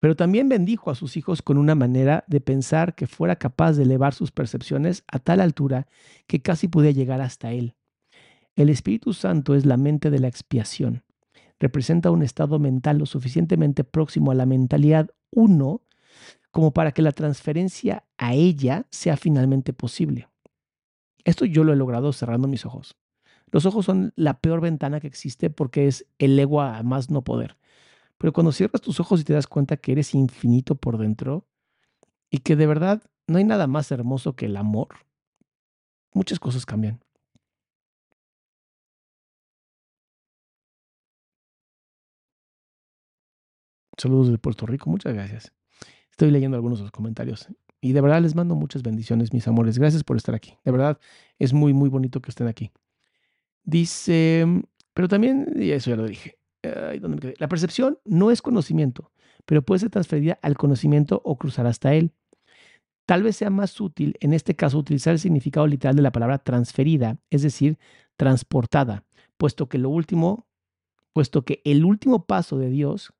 [0.00, 3.82] Pero también bendijo a sus hijos con una manera de pensar que fuera capaz de
[3.82, 5.88] elevar sus percepciones a tal altura
[6.26, 7.74] que casi podía llegar hasta él.
[8.54, 11.04] El Espíritu Santo es la mente de la expiación.
[11.58, 15.82] Representa un estado mental lo suficientemente próximo a la mentalidad uno
[16.52, 20.28] como para que la transferencia a ella sea finalmente posible.
[21.24, 22.96] Esto yo lo he logrado cerrando mis ojos.
[23.50, 27.22] Los ojos son la peor ventana que existe porque es el ego a más no
[27.22, 27.56] poder.
[28.18, 31.46] Pero cuando cierras tus ojos y te das cuenta que eres infinito por dentro
[32.30, 34.88] y que de verdad no hay nada más hermoso que el amor,
[36.12, 37.00] muchas cosas cambian.
[43.96, 45.52] Saludos de Puerto Rico, muchas gracias.
[46.10, 47.48] Estoy leyendo algunos de los comentarios
[47.80, 49.78] y de verdad les mando muchas bendiciones, mis amores.
[49.78, 50.56] Gracias por estar aquí.
[50.64, 50.98] De verdad
[51.38, 52.72] es muy, muy bonito que estén aquí.
[53.64, 54.46] Dice,
[54.94, 59.12] pero también, y eso ya lo dije, la percepción no es conocimiento,
[59.46, 62.12] pero puede ser transferida al conocimiento o cruzar hasta él.
[63.06, 66.38] Tal vez sea más útil, en este caso, utilizar el significado literal de la palabra
[66.38, 67.78] transferida, es decir,
[68.16, 69.04] transportada,
[69.38, 70.46] puesto que lo último,
[71.14, 73.14] puesto que el último paso de Dios,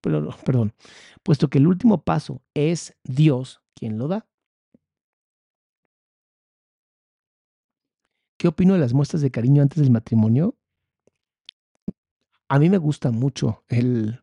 [0.00, 0.72] perdón, perdón
[1.22, 4.26] puesto que el último paso es Dios quien lo da.
[8.36, 10.57] ¿Qué opino de las muestras de cariño antes del matrimonio?
[12.48, 14.20] A mí me gusta mucho el,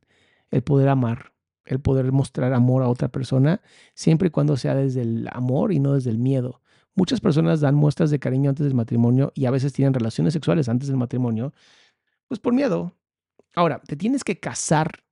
[0.51, 1.33] el poder amar,
[1.65, 3.61] el poder mostrar amor a otra persona,
[3.93, 6.61] siempre y cuando sea desde el amor y no desde el miedo.
[6.95, 10.69] Muchas personas dan muestras de cariño antes del matrimonio y a veces tienen relaciones sexuales
[10.69, 11.53] antes del matrimonio,
[12.27, 12.95] pues por miedo.
[13.53, 15.03] Ahora, ¿te tienes que casar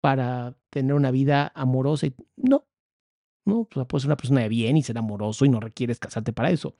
[0.00, 2.06] para tener una vida amorosa?
[2.06, 2.66] Y, no,
[3.44, 6.32] no, pues puedes ser una persona de bien y ser amoroso y no requieres casarte
[6.32, 6.74] para eso.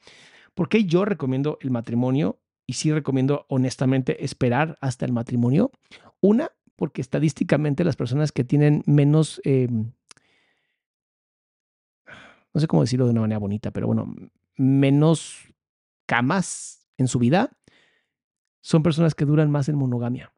[0.55, 5.71] ¿Por qué yo recomiendo el matrimonio y sí recomiendo honestamente esperar hasta el matrimonio.
[6.21, 9.93] Una, porque estadísticamente las personas que tienen menos, em,
[12.55, 14.15] no sé cómo decirlo de una manera bonita, pero bueno,
[14.57, 15.53] menos
[16.07, 17.51] camas en su vida,
[18.61, 20.33] son personas que duran más en monogamia.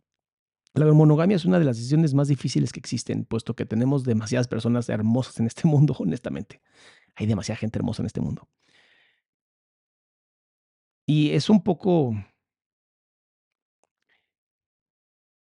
[0.74, 4.48] La monogamia es una de las decisiones más difíciles que existen, puesto que tenemos demasiadas
[4.48, 6.60] personas hermosas en este mundo, honestamente.
[7.14, 8.48] Hay demasiada gente hermosa en este mundo.
[11.06, 12.14] Y es un poco...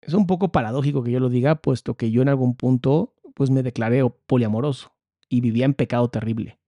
[0.01, 3.49] Es un poco paradójico que yo lo diga, puesto que yo en algún punto pues
[3.51, 4.95] me declaré poliamoroso
[5.29, 6.59] y vivía en pecado terrible.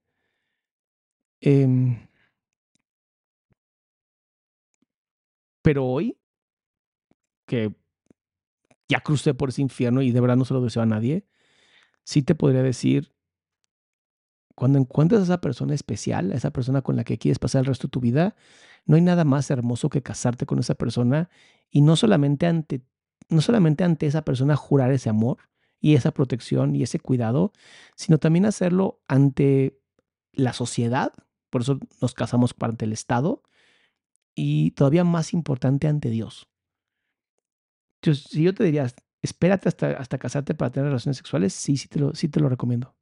[1.41, 1.97] Em,
[5.61, 6.17] pero hoy,
[7.47, 7.73] que
[8.89, 11.25] ya crucé por ese infierno y de verdad no se lo deseo a nadie,
[12.03, 13.13] sí te podría decir
[14.59, 17.65] cuando encuentras a esa persona especial, a esa persona con la que quieres pasar el
[17.65, 18.35] resto de tu vida,
[18.85, 21.29] no hay nada más hermoso que casarte con esa persona
[21.69, 22.81] y no solamente ante,
[23.29, 25.37] no solamente ante esa persona jurar ese amor
[25.79, 27.53] y esa protección y ese cuidado,
[27.95, 29.79] sino también hacerlo ante
[30.33, 31.13] la sociedad
[31.49, 33.43] por eso nos casamos ante el Estado
[34.35, 36.47] y todavía más importante ante Dios.
[37.95, 38.87] Entonces, si yo te diría,
[39.21, 42.49] espérate hasta, hasta casarte para tener relaciones sexuales, sí, sí te, lo, sí te lo
[42.49, 42.95] recomiendo.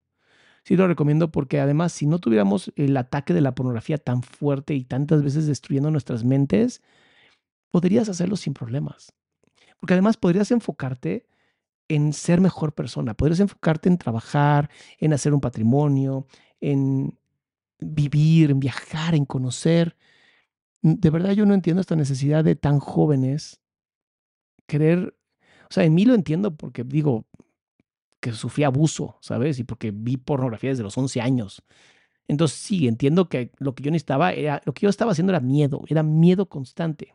[0.67, 4.73] Sí lo recomiendo porque además, si no tuviéramos el ataque de la pornografía tan fuerte
[4.75, 6.81] y tantas veces destruyendo nuestras mentes,
[7.71, 9.13] podrías hacerlo sin problemas.
[9.79, 11.25] Porque además podrías enfocarte
[11.87, 16.27] en ser mejor persona, podrías enfocarte en trabajar, en hacer un patrimonio,
[16.59, 17.17] en
[17.79, 19.95] vivir, en viajar, en conocer.
[20.81, 23.61] De verdad yo no entiendo esta necesidad de tan jóvenes
[24.65, 25.15] querer,
[25.69, 27.25] o sea, en mí lo entiendo porque digo
[28.19, 29.59] que sufrí abuso, ¿sabes?
[29.59, 31.63] Y porque vi pornografía desde los 11 años.
[32.27, 35.39] Entonces sí, entiendo que lo que yo necesitaba era, lo que yo estaba haciendo era
[35.39, 37.13] miedo, era miedo constante.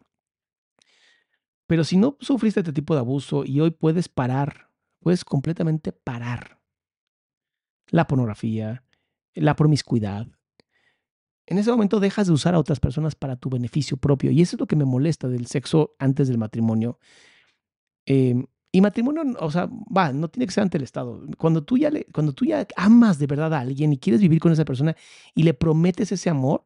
[1.67, 6.61] Pero si no sufriste este tipo de abuso y hoy puedes parar, puedes completamente parar
[7.89, 8.85] la pornografía,
[9.35, 10.29] la promiscuidad,
[11.47, 14.31] en ese momento dejas de usar a otras personas para tu beneficio propio.
[14.31, 16.99] Y eso es lo que me molesta del sexo antes del matrimonio.
[18.07, 21.23] Em, y matrimonio, o sea, va, no tiene que ser ante el Estado.
[21.37, 24.41] Cuando tú, ya le, cuando tú ya amas de verdad a alguien y quieres vivir
[24.41, 24.97] con esa persona
[25.35, 26.65] y le prometes ese amor,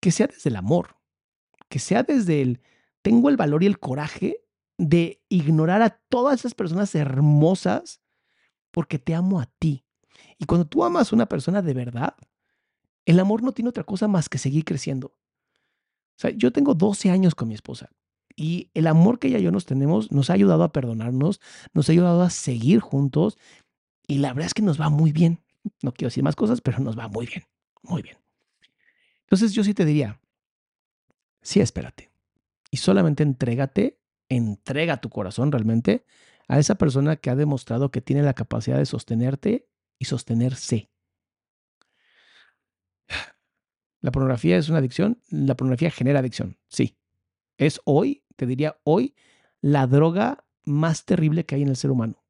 [0.00, 0.96] que sea desde el amor,
[1.68, 2.62] que sea desde el,
[3.02, 4.40] tengo el valor y el coraje
[4.78, 8.00] de ignorar a todas esas personas hermosas
[8.70, 9.84] porque te amo a ti.
[10.38, 12.16] Y cuando tú amas a una persona de verdad,
[13.04, 15.08] el amor no tiene otra cosa más que seguir creciendo.
[15.08, 17.90] O sea, yo tengo 12 años con mi esposa
[18.36, 21.40] y el amor que ella y yo nos tenemos nos ha ayudado a perdonarnos,
[21.72, 23.38] nos ha ayudado a seguir juntos
[24.06, 25.40] y la verdad es que nos va muy bien.
[25.82, 27.44] No quiero decir más cosas, pero nos va muy bien,
[27.82, 28.18] muy bien.
[29.22, 30.20] Entonces yo sí te diría,
[31.42, 32.10] sí, espérate.
[32.70, 36.04] Y solamente entrégate, entrega tu corazón realmente
[36.46, 39.66] a esa persona que ha demostrado que tiene la capacidad de sostenerte
[39.98, 40.90] y sostenerse.
[44.00, 45.20] ¿La pornografía es una adicción?
[45.30, 46.96] La pornografía genera adicción, sí.
[47.56, 49.14] Es hoy, te diría hoy,
[49.60, 52.22] la droga más terrible que hay en el ser humano,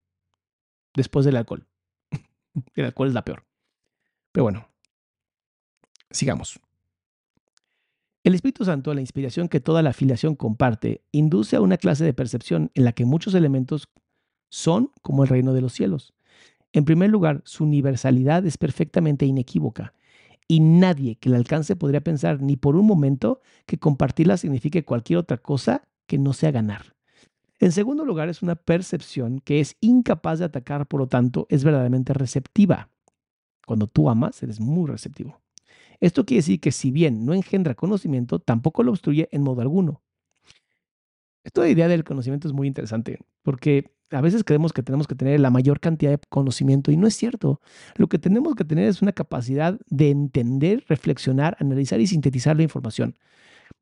[0.95, 1.67] después del alcohol.
[2.75, 3.45] el alcohol es la peor.
[4.33, 4.69] Pero bueno,
[6.11, 6.61] sigamos.
[8.25, 12.13] El Espíritu Santo, la inspiración que toda la afiliación comparte, induce a una clase de
[12.13, 13.89] percepción en la que muchos elementos
[14.49, 16.13] son como el reino de los cielos.
[16.73, 19.95] En primer lugar, su universalidad es perfectamente inequívoca
[20.49, 25.19] y nadie que la alcance podría pensar ni por un momento que compartirla signifique cualquier
[25.19, 26.95] otra cosa que no sea ganar.
[27.59, 31.65] En segundo lugar, es una percepción que es incapaz de atacar, por lo tanto, es
[31.65, 32.91] verdaderamente receptiva.
[33.67, 35.41] Cuando tú amas, eres muy receptivo.
[36.01, 40.03] Esto quiere decir que si bien no engendra conocimiento, tampoco lo obstruye en modo alguno.
[41.43, 45.41] Esta idea del conocimiento es muy interesante porque a veces creemos que tenemos que tener
[45.41, 47.61] la mayor cantidad de conocimiento y no es cierto.
[47.97, 52.63] Lo que tenemos que tener es una capacidad de entender, reflexionar, analizar y sintetizar la
[52.63, 53.17] información.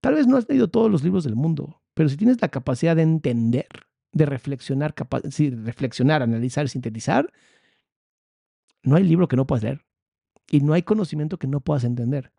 [0.05, 2.95] Tal vez no has leído todos los libros del mundo, pero si tienes la capacidad
[2.95, 3.67] de entender,
[4.13, 4.95] de reflexionar,
[5.65, 7.33] reflexionar, analizar, sintetizar,
[8.83, 9.87] no hay libro que no puedas leer
[10.51, 12.33] y no hay conocimiento que no puedas entender.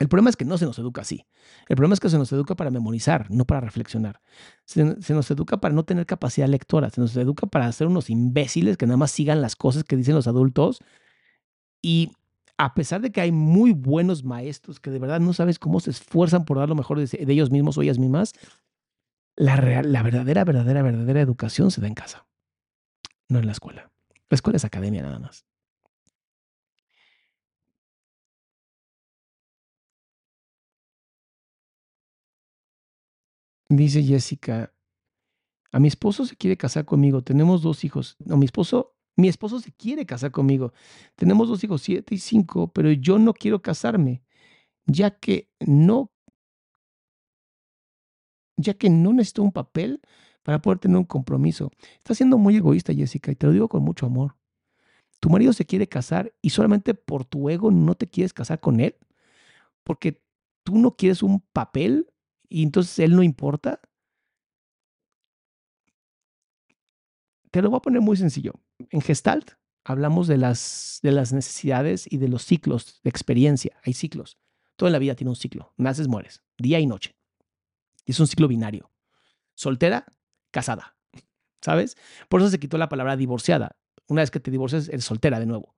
[0.00, 1.28] El problema es que no se nos educa así.
[1.68, 4.20] El problema es que se nos educa para memorizar, no para reflexionar.
[4.64, 4.82] Se,
[5.14, 8.86] nos educa para no tener capacidad lectora, se nos educa para ser unos imbéciles que
[8.86, 10.80] nada más sigan las cosas que dicen los adultos.
[11.82, 12.10] Y
[12.62, 15.90] a pesar de que hay muy buenos maestros que de verdad no sabes cómo se
[15.90, 18.34] esfuerzan por dar lo mejor de, ellos mismos o ellas mismas,
[19.34, 22.26] la, la verdadera, verdadera, verdadera educación se da en casa,
[23.30, 23.90] no en la escuela.
[24.28, 25.46] La escuela es academia nada más.
[33.70, 34.74] Dice Jessica,
[35.72, 38.16] a mi esposo se quiere casar conmigo, tenemos dos hijos.
[38.18, 40.72] No, mi esposo, mi esposo se quiere casar conmigo.
[41.16, 44.22] Tenemos dos hijos, siete y cinco, pero yo no quiero casarme,
[44.86, 46.10] ya que no,
[48.56, 50.00] ya que no necesito un papel
[50.42, 51.70] para poder tener un compromiso.
[51.98, 54.36] Estás siendo muy egoísta, Jessica, y te lo digo con mucho amor.
[55.20, 58.80] Tu marido se quiere casar y solamente por tu ego no te quieres casar con
[58.80, 58.96] él,
[59.84, 60.22] porque
[60.64, 62.10] tú no quieres un papel
[62.48, 63.80] y entonces él no importa.
[67.50, 68.54] Te lo voy a poner muy sencillo.
[68.90, 69.52] En Gestalt
[69.84, 73.76] hablamos de las, de las necesidades y de los ciclos de experiencia.
[73.84, 74.38] Hay ciclos.
[74.76, 75.74] Toda la vida tiene un ciclo.
[75.76, 76.42] Naces, mueres.
[76.58, 77.16] Día y noche.
[78.04, 78.90] Y es un ciclo binario.
[79.54, 80.06] Soltera,
[80.50, 80.96] casada.
[81.60, 81.96] ¿Sabes?
[82.28, 83.76] Por eso se quitó la palabra divorciada.
[84.08, 85.76] Una vez que te divorcias, eres soltera de nuevo.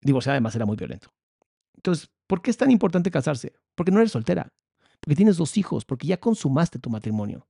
[0.00, 1.12] Divorciada además era muy violento.
[1.74, 3.54] Entonces, ¿por qué es tan importante casarse?
[3.74, 4.52] Porque no eres soltera
[5.00, 7.48] porque tienes dos hijos, porque ya consumaste tu matrimonio.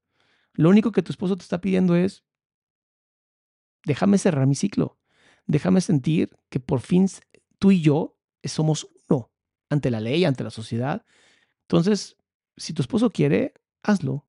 [0.54, 2.24] Lo único que tu esposo te está pidiendo es,
[3.88, 4.98] déjame cerrar mi ciclo,
[5.46, 7.08] déjame sentir que por fin
[7.58, 9.30] tú y yo somos uno.
[9.70, 11.04] ante la ley, ante la sociedad.
[11.62, 12.16] Entonces,
[12.56, 14.26] si tu esposo quiere, hazlo.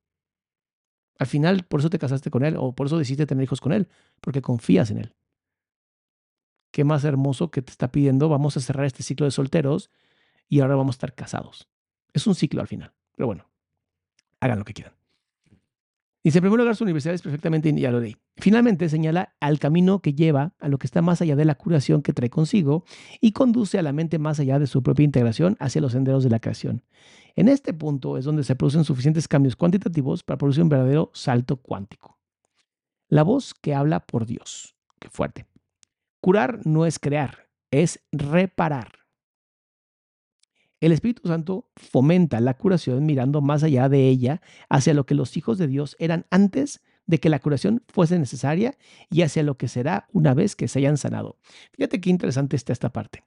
[1.18, 3.72] Al final, por eso te casaste con él o por eso decidiste tener hijos con
[3.72, 3.88] él,
[4.22, 5.16] porque confías en él.
[6.72, 9.92] Qué más hermoso que te está pidiendo, vamos a cerrar este ciclo de solteros
[10.48, 11.70] y ahora vamos a estar casados.
[12.14, 13.50] Es un ciclo al final, pero bueno,
[14.40, 14.99] hagan lo que quieran.
[16.30, 18.16] Dice, en primer lugar, su universidad es perfectamente, ya lo leí.
[18.38, 22.04] Finalmente, señala al camino que lleva a lo que está más allá de la curación
[22.04, 22.86] que trae consigo
[23.20, 26.30] y conduce a la mente más allá de su propia integración hacia los senderos de
[26.30, 26.84] la creación.
[27.36, 31.58] En este punto es donde se producen suficientes cambios cuantitativos para producir un verdadero salto
[31.58, 32.20] cuántico.
[33.08, 34.76] La voz que habla por Dios.
[35.00, 35.48] Qué fuerte.
[36.22, 38.99] Curar no es crear, es reparar.
[40.80, 45.36] El Espíritu Santo fomenta la curación mirando más allá de ella hacia lo que los
[45.36, 48.78] hijos de Dios eran antes de que la curación fuese necesaria
[49.10, 51.38] y hacia lo que será una vez que se hayan sanado.
[51.74, 53.24] Fíjate qué interesante está esta parte.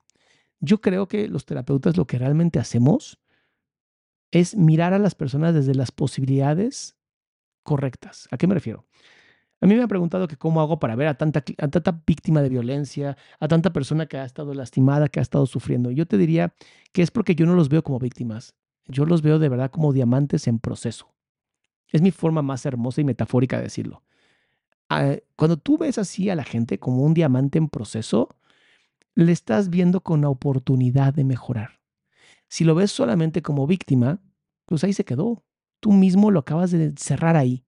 [0.61, 3.19] Yo creo que los terapeutas lo que realmente hacemos
[4.31, 6.97] es mirar a las personas desde las posibilidades
[7.65, 8.29] correctas.
[8.31, 8.87] ¿A qué me refiero?
[9.63, 12.49] A mí me han preguntado que cómo hago para ver a tanta, tanta víctima de
[12.49, 15.93] violencia, a tanta persona que ha estado lastimada, que ha estado sufriendo.
[15.93, 16.53] Yo te diría
[16.93, 18.57] que es porque yo no los veo como víctimas.
[18.89, 21.15] Yo los veo de verdad como diamantes en proceso.
[21.93, 24.03] Es mi forma más hermosa y metafórica de decirlo.
[24.89, 28.35] Ah, cuando tú ves así a la gente como un diamante en proceso,
[29.15, 31.79] le estás viendo con la oportunidad de mejorar.
[32.49, 34.19] Si lo ves solamente como víctima,
[34.67, 35.45] pues ahí se quedó.
[35.79, 37.65] Tú mismo lo acabas de cerrar ahí.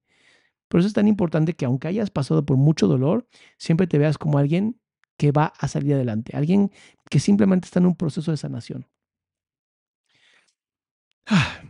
[0.69, 3.27] Por eso es tan importante que aunque hayas pasado por mucho dolor,
[3.59, 4.81] siempre te veas como alguien
[5.17, 6.71] que va a salir adelante, alguien
[7.11, 8.87] que simplemente está en un proceso de sanación.
[11.27, 11.63] Ah,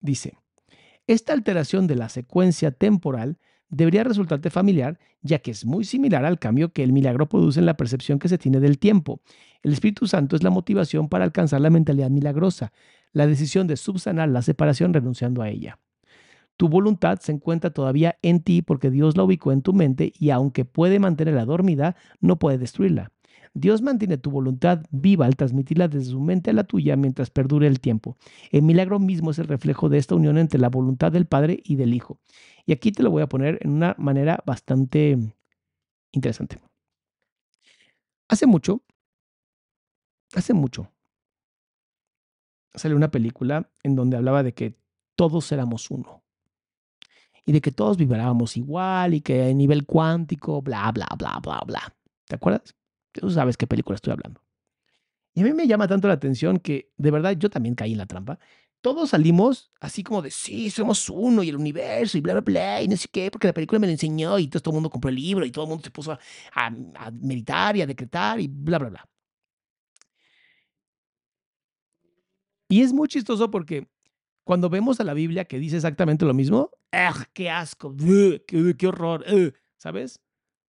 [0.00, 0.38] dice,
[1.06, 3.38] esta alteración de la secuencia temporal
[3.68, 7.66] debería resultarte familiar, ya que es muy similar al cambio que el milagro produce en
[7.66, 9.20] la percepción que se tiene del tiempo.
[9.62, 12.72] El Espíritu Santo es la motivación para alcanzar la mentalidad milagrosa,
[13.12, 15.78] la decisión de subsanar la separación renunciando a ella.
[16.62, 20.30] Tu voluntad se encuentra todavía en ti porque Dios la ubicó en tu mente y
[20.30, 23.10] aunque puede mantenerla dormida, no puede destruirla.
[23.52, 27.66] Dios mantiene tu voluntad viva al transmitirla desde su mente a la tuya mientras perdure
[27.66, 28.16] el tiempo.
[28.52, 31.74] El milagro mismo es el reflejo de esta unión entre la voluntad del Padre y
[31.74, 32.20] del Hijo.
[32.64, 35.18] Y aquí te lo voy a poner en una manera bastante
[36.12, 36.62] interesante.
[38.28, 38.84] Hace mucho,
[40.32, 40.92] hace mucho,
[42.72, 44.76] salió una película en donde hablaba de que
[45.16, 46.22] todos éramos uno
[47.44, 51.60] y de que todos vibrábamos igual y que a nivel cuántico, bla, bla, bla, bla,
[51.66, 51.96] bla.
[52.26, 52.74] ¿Te acuerdas?
[53.12, 54.42] Tú sabes qué película estoy hablando.
[55.34, 57.98] Y a mí me llama tanto la atención que de verdad yo también caí en
[57.98, 58.38] la trampa.
[58.80, 62.82] Todos salimos así como de, sí, somos uno y el universo y bla, bla, bla,
[62.82, 65.08] y no sé qué, porque la película me lo enseñó y todo el mundo compró
[65.08, 66.18] el libro y todo el mundo se puso a,
[66.54, 69.08] a meditar y a decretar y bla, bla, bla.
[72.68, 73.86] Y es muy chistoso porque
[74.44, 77.94] cuando vemos a la Biblia que dice exactamente lo mismo, ¡ah, qué asco!
[78.46, 79.24] qué, horror!
[79.76, 80.20] ¿Sabes?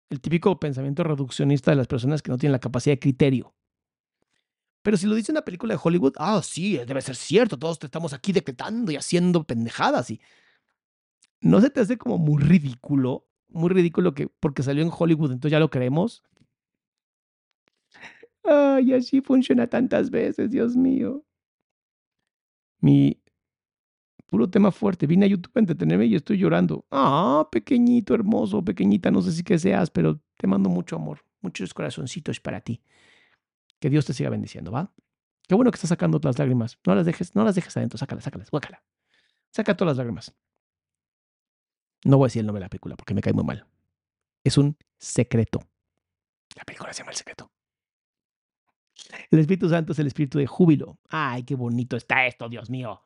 [0.09, 3.55] El típico pensamiento reduccionista de las personas que no tienen la capacidad de criterio.
[4.81, 8.13] Pero si lo dice una película de Hollywood, ah, sí, debe ser cierto, todos estamos
[8.13, 10.19] aquí decretando y haciendo pendejadas y
[11.39, 15.51] no se te hace como muy ridículo, muy ridículo que porque salió en Hollywood, entonces
[15.51, 16.23] ya lo creemos.
[18.43, 21.23] Ay, así funciona tantas veces, Dios mío.
[22.79, 23.20] Mi,
[24.31, 25.05] puro tema fuerte.
[25.05, 26.85] Vine a YouTube a entretenerme y estoy llorando.
[26.89, 31.73] Ah, pequeñito, hermoso, pequeñita, no sé si que seas, pero te mando mucho amor, muchos
[31.73, 32.81] corazoncitos para ti.
[33.79, 34.93] Que Dios te siga bendiciendo, ¿va?
[35.47, 36.79] Qué bueno que estás sacando las lágrimas.
[36.87, 38.81] No las dejes, no las dejes adentro, sácalas, sácalas, guácala.
[39.51, 40.33] Saca todas las lágrimas.
[42.05, 43.67] No voy a decir el nombre de la película porque me cae muy mal.
[44.45, 45.59] Es un secreto.
[46.55, 47.51] La película se llama El Secreto.
[49.29, 50.99] El Espíritu Santo es el espíritu de júbilo.
[51.09, 53.01] Ay, qué bonito está esto, Dios mío.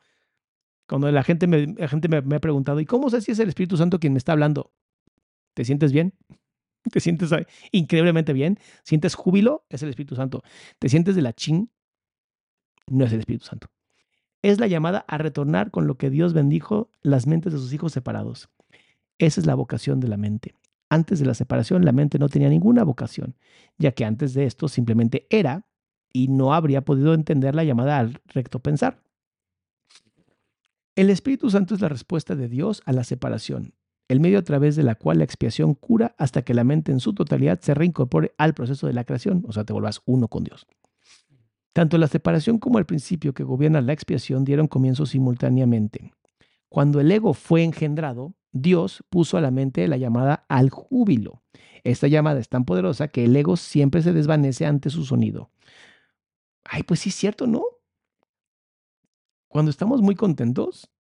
[0.88, 3.78] Cuando la gente, me, gente me, ha preguntado, ¿y cómo sé si es el Espíritu
[3.78, 4.72] Santo quien me está hablando?
[5.54, 6.14] ¿Te sientes bien?
[6.92, 7.32] ¿Te sientes
[7.72, 8.60] increíblemente bien?
[8.84, 9.66] ¿Sientes júbilo?
[9.70, 10.44] Es el Espíritu Santo.
[10.80, 11.72] ¿Te sientes de la chin?
[12.88, 13.68] No es el Espíritu Santo.
[14.44, 17.94] Es la llamada a retornar con lo que Dios bendijo las mentes de sus hijos
[17.94, 18.50] separados.
[19.18, 20.54] Esa es la vocación de la mente.
[20.90, 23.36] Antes de la separación, la mente no tenía ninguna vocación,
[23.80, 25.66] ya que antes de esto simplemente era
[26.14, 29.05] y no habría podido entender la llamada al recto pensar.
[30.96, 33.74] El Espíritu Santo es la respuesta de Dios a la separación,
[34.08, 37.02] el medio a través de la cual la expiación cura hasta que la mente en
[37.02, 40.46] su totalidad se reincorpore al proceso de la creación, o sea, te vuelvas uno con
[40.46, 40.68] Dios.
[41.74, 46.14] Tanto la separación como el principio que gobierna la expiación dieron comienzo simultáneamente.
[46.70, 51.44] Cuando el ego fue engendrado, Dios puso a la mente la llamada al júbilo.
[51.84, 55.52] Esta llamada es tan poderosa que el ego siempre se desvanece ante su sonido.
[56.64, 57.64] Ay, pues sí es cierto, ¿no?
[59.56, 60.92] Cuando estamos muy contentos,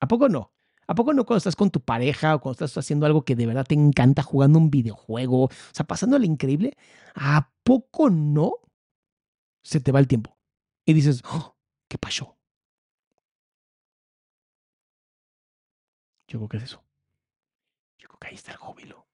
[0.00, 0.54] ¿a poco no?
[0.86, 3.44] ¿A poco no cuando estás con tu pareja o cuando estás haciendo algo que de
[3.44, 6.78] verdad te encanta, jugando un videojuego, o sea, pasándole increíble?
[7.14, 8.52] ¿A poco no
[9.62, 10.38] se te va el tiempo?
[10.86, 11.58] Y dices, oh,
[11.88, 12.38] ¿qué pasó?
[16.26, 16.82] Yo creo que es eso.
[17.98, 19.06] Yo creo que ahí está el júbilo.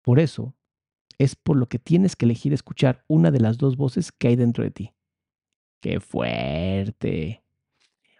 [0.00, 0.54] Por eso
[1.18, 4.36] es por lo que tienes que elegir escuchar una de las dos voces que hay
[4.36, 4.94] dentro de ti.
[5.82, 7.42] ¡Qué fuerte!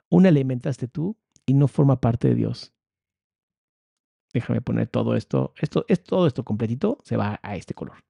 [0.08, 2.72] Una le inventaste tú y no forma parte de Dios.
[4.34, 8.04] Déjame poner todo esto, esto, es todo esto completito, se va a este color.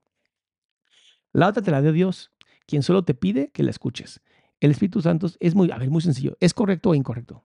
[1.32, 2.32] La otra te la dio Dios,
[2.66, 4.22] quien solo te pide que la escuches.
[4.59, 6.34] El Espíritu Santo es muy, a ver, muy sencillo.
[6.40, 7.44] ¿Es correcto o incorrecto?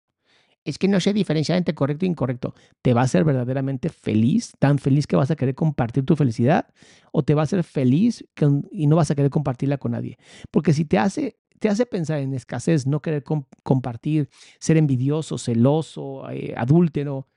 [0.68, 2.54] es que no sé diferenciar entre correcto e incorrecto.
[2.82, 4.52] ¿Te va a hacer verdaderamente feliz?
[4.58, 6.68] ¿Tan feliz que vas a querer compartir tu felicidad?
[7.10, 8.22] ¿O te va a hacer feliz
[8.70, 10.18] y no vas a querer compartirla con nadie?
[10.50, 13.24] Porque si te hace, te hace pensar en escasez, no querer
[13.62, 14.28] compartir,
[14.60, 17.28] ser envidioso, celoso, eh, adúltero,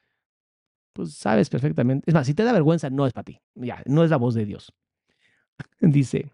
[0.93, 2.09] pues sabes perfectamente.
[2.09, 3.39] Es más, si te da vergüenza, no es para ti.
[3.55, 4.73] Ya, no es la voz de Dios.
[5.81, 6.31] Dice,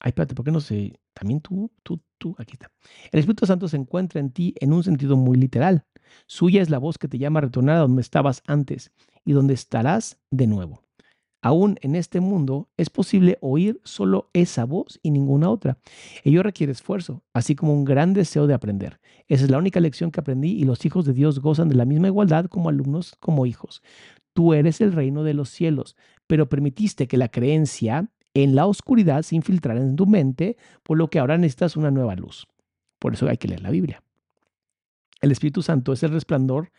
[0.00, 0.98] Ay, espérate, ¿por qué no sé?
[1.12, 2.70] También tú, tú, tú, aquí está.
[3.12, 5.84] El Espíritu Santo se encuentra en ti en un sentido muy literal.
[6.26, 8.92] Suya es la voz que te llama a retornar a donde estabas antes
[9.26, 10.82] y donde estarás de nuevo.
[11.42, 15.78] Aún en este mundo es posible oír solo esa voz y ninguna otra.
[16.22, 19.00] Ello requiere esfuerzo, así como un gran deseo de aprender.
[19.26, 21.86] Esa es la única lección que aprendí y los hijos de Dios gozan de la
[21.86, 23.82] misma igualdad como alumnos, como hijos.
[24.34, 29.22] Tú eres el reino de los cielos, pero permitiste que la creencia en la oscuridad
[29.22, 32.46] se infiltrará en tu mente, por lo que ahora necesitas una nueva luz.
[32.98, 34.02] Por eso hay que leer la Biblia.
[35.20, 36.70] El Espíritu Santo es el resplandor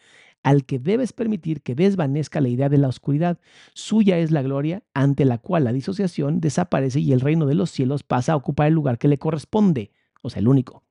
[0.44, 3.40] al que debes permitir que desvanezca la idea de la oscuridad.
[3.74, 7.70] Suya es la gloria ante la cual la disociación desaparece y el reino de los
[7.72, 10.84] cielos pasa a ocupar el lugar que le corresponde, o sea, el único.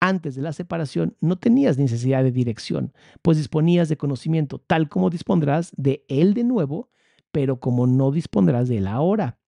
[0.00, 2.92] Antes de la separación no tenías necesidad de dirección,
[3.22, 6.90] pues disponías de conocimiento, tal como dispondrás de él de nuevo,
[7.32, 9.38] pero como no dispondrás de él ahora.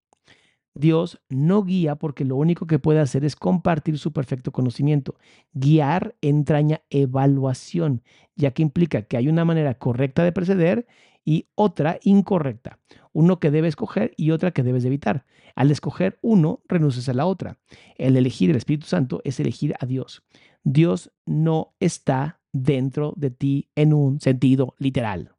[0.77, 5.16] Dios no guía porque lo único que puede hacer es compartir su perfecto conocimiento.
[5.55, 8.03] Guiar entraña evaluación,
[8.35, 10.87] ya que implica que hay una manera correcta de proceder
[11.24, 12.79] y otra incorrecta.
[13.12, 15.24] Uno que debes escoger y otra que debes evitar.
[15.55, 17.59] Al escoger uno, renuncias a la otra.
[17.97, 20.24] El elegir el Espíritu Santo es elegir a Dios.
[20.62, 25.35] Dios no está dentro de ti en un sentido literal.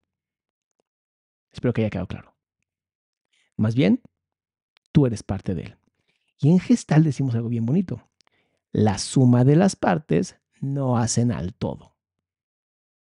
[1.51, 2.35] Espero que haya quedado claro.
[3.55, 4.01] Más bien,
[4.91, 5.77] tú eres parte de él.
[6.39, 8.07] Y en gestal decimos algo bien bonito.
[8.71, 11.95] La suma de las partes no hacen al todo.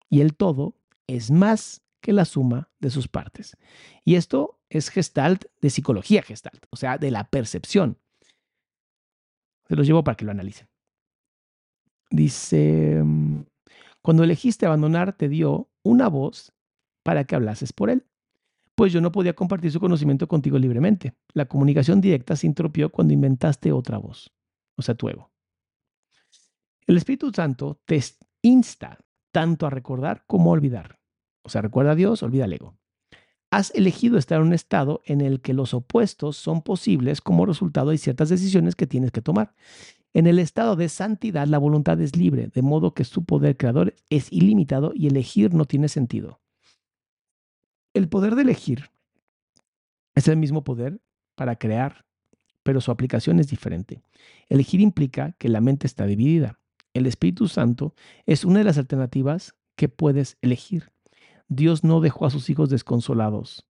[0.09, 0.75] Y el todo
[1.07, 3.57] es más que la suma de sus partes.
[4.03, 7.97] Y esto es gestalt de psicología gestalt, o sea, de la percepción.
[9.67, 10.67] Se los llevo para que lo analicen.
[12.11, 13.45] Dice, mm,
[14.01, 16.53] cuando elegiste abandonar, te dio una voz
[17.03, 18.05] para que hablases por él
[18.75, 21.15] pues yo no podía compartir su conocimiento contigo libremente.
[21.33, 24.33] La comunicación directa se interrumpió cuando inventaste otra voz,
[24.75, 25.31] o sea, tu ego.
[26.85, 27.99] El Espíritu Santo te
[28.41, 28.99] insta
[29.31, 30.99] tanto a recordar como a olvidar.
[31.43, 32.77] O sea, recuerda a Dios, olvida el ego.
[33.51, 37.91] Has elegido estar en un estado en el que los opuestos son posibles como resultado
[37.91, 39.55] de ciertas decisiones que tienes que tomar.
[40.13, 43.95] En el estado de santidad, la voluntad es libre, de modo que su poder creador
[44.09, 46.41] es ilimitado y elegir no tiene sentido.
[47.95, 48.91] El poder de elegir
[50.15, 50.99] es el mismo poder
[51.35, 52.05] para crear,
[52.61, 54.01] pero su aplicación es diferente.
[54.49, 56.59] Elegir implica que la mente está dividida.
[56.93, 60.91] El Espíritu Santo es una de las alternativas que puedes elegir.
[61.47, 63.65] Dios no dejó a sus hijos desconsolados.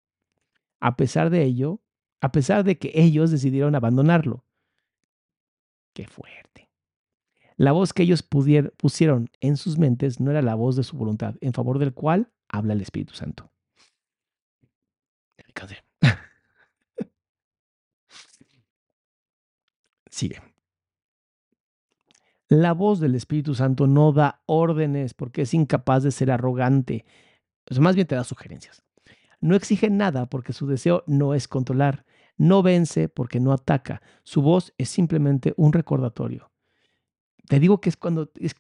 [0.79, 1.81] A pesar de ello,
[2.21, 4.45] a pesar de que ellos decidieron abandonarlo.
[5.93, 6.69] Qué fuerte.
[7.57, 11.37] La voz que ellos pusieron en sus mentes no era la voz de su voluntad,
[11.41, 13.51] en favor del cual habla el Espíritu Santo.
[20.09, 20.41] Sigue.
[22.47, 27.05] La voz del Espíritu Santo no da órdenes porque es incapaz de ser arrogante.
[27.79, 28.83] más bien te da sugerencias.
[29.39, 32.05] No exige nada porque su deseo no es controlar.
[32.37, 34.01] No vence porque no ataca.
[34.23, 36.51] Su voz es simplemente un recordatorio.
[37.47, 38.55] Te digo que es cuando, es,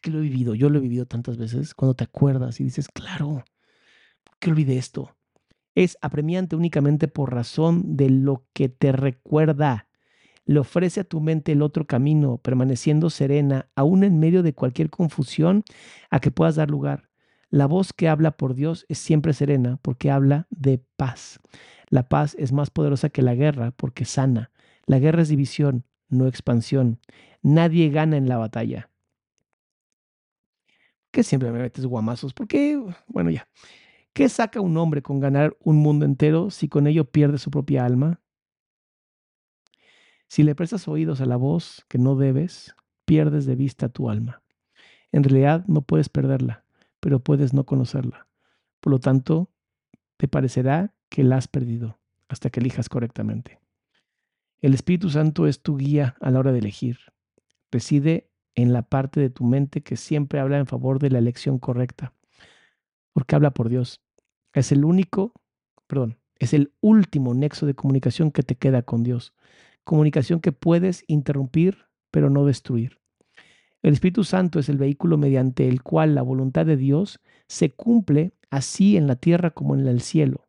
[0.00, 2.88] que lo he vivido, yo lo he vivido tantas veces, cuando te acuerdas y dices,
[2.88, 3.44] claro,
[4.24, 5.16] ¿por qué olvidé esto?
[5.74, 9.88] Es apremiante únicamente por razón de lo que te recuerda.
[10.46, 14.90] Le ofrece a tu mente el otro camino, permaneciendo serena, aún en medio de cualquier
[14.90, 15.64] confusión
[16.10, 17.08] a que puedas dar lugar.
[17.50, 21.40] La voz que habla por Dios es siempre serena porque habla de paz.
[21.88, 24.50] La paz es más poderosa que la guerra porque sana.
[24.86, 27.00] La guerra es división, no expansión.
[27.42, 28.90] Nadie gana en la batalla.
[31.10, 32.34] ¿Qué siempre me metes guamazos?
[32.34, 32.82] ¿Por qué?
[33.06, 33.46] Bueno, ya.
[34.14, 37.84] ¿Qué saca un hombre con ganar un mundo entero si con ello pierde su propia
[37.84, 38.20] alma?
[40.28, 44.44] Si le prestas oídos a la voz que no debes, pierdes de vista tu alma.
[45.10, 46.64] En realidad no puedes perderla,
[47.00, 48.28] pero puedes no conocerla.
[48.78, 49.50] Por lo tanto,
[50.16, 51.98] te parecerá que la has perdido
[52.28, 53.58] hasta que elijas correctamente.
[54.60, 56.98] El Espíritu Santo es tu guía a la hora de elegir.
[57.72, 61.58] Reside en la parte de tu mente que siempre habla en favor de la elección
[61.58, 62.14] correcta,
[63.12, 64.03] porque habla por Dios.
[64.54, 65.32] Es el único,
[65.86, 69.34] perdón, es el último nexo de comunicación que te queda con Dios.
[69.82, 73.00] Comunicación que puedes interrumpir, pero no destruir.
[73.82, 78.32] El Espíritu Santo es el vehículo mediante el cual la voluntad de Dios se cumple
[78.48, 80.46] así en la tierra como en el cielo.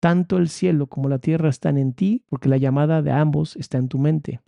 [0.00, 3.78] Tanto el cielo como la tierra están en ti, porque la llamada de ambos está
[3.78, 4.40] en tu mente.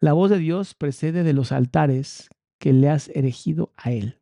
[0.00, 4.21] La voz de Dios precede de los altares que le has erigido a Él.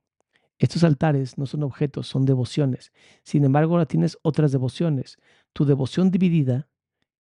[0.61, 2.93] Estos altares no son objetos, son devociones.
[3.25, 5.17] Sin embargo, ahora tienes otras devociones.
[5.55, 6.69] Tu devoción dividida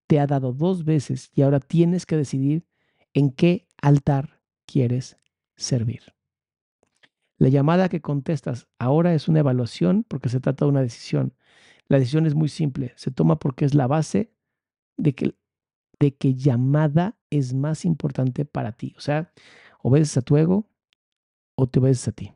[0.06, 2.66] te ha dado dos veces y ahora tienes que decidir
[3.14, 5.16] en qué altar quieres
[5.56, 6.02] servir.
[7.38, 11.34] La llamada que contestas ahora es una evaluación porque se trata de una decisión.
[11.88, 14.34] La decisión es muy simple, se toma porque es la base
[14.98, 18.94] de que, llamada es más importante para ti.
[18.98, 19.32] O sea,
[19.82, 20.68] obedeces a tu ego
[21.54, 22.34] o te obedeces a ti.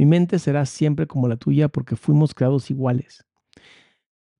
[0.00, 3.26] Mi mente será siempre como la tuya porque fuimos creados iguales.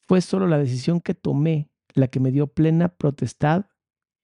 [0.08, 3.66] Fue solo la decisión que tomé la que me dio plena protestad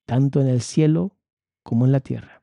[0.06, 1.18] tanto en el cielo
[1.62, 2.42] como en la tierra.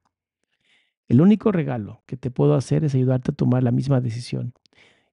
[1.07, 4.53] El único regalo que te puedo hacer es ayudarte a tomar la misma decisión.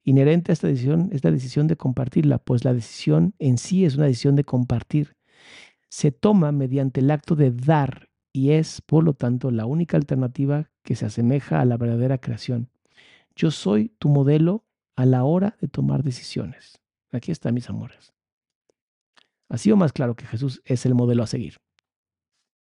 [0.05, 3.97] Inherente a esta decisión es la decisión de compartirla, pues la decisión en sí es
[3.97, 5.17] una decisión de compartir.
[5.89, 10.69] Se toma mediante el acto de dar y es, por lo tanto, la única alternativa
[10.83, 12.69] que se asemeja a la verdadera creación.
[13.41, 14.67] Yo soy tu modelo
[14.97, 16.79] a la hora de tomar decisiones.
[17.11, 18.13] Aquí están mis amores.
[19.49, 21.57] Así o más claro que Jesús es el modelo a seguir.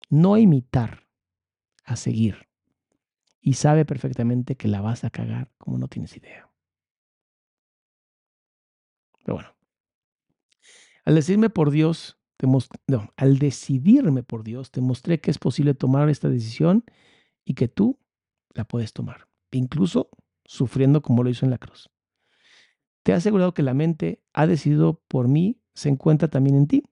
[0.09, 1.09] No imitar,
[1.85, 2.49] a seguir
[3.41, 6.49] y sabe perfectamente que la vas a cagar como no tienes idea.
[9.25, 9.57] Pero bueno,
[11.05, 12.21] al decirme por Dios,
[12.87, 16.85] no, al decidirme por Dios, te mostré que es posible tomar esta decisión
[17.45, 17.99] y que tú
[18.55, 20.09] la puedes tomar, incluso
[20.49, 21.91] sufriendo como lo hizo en la cruz.
[23.03, 26.83] Te he asegurado que la mente ha decidido por mí se encuentra también en ti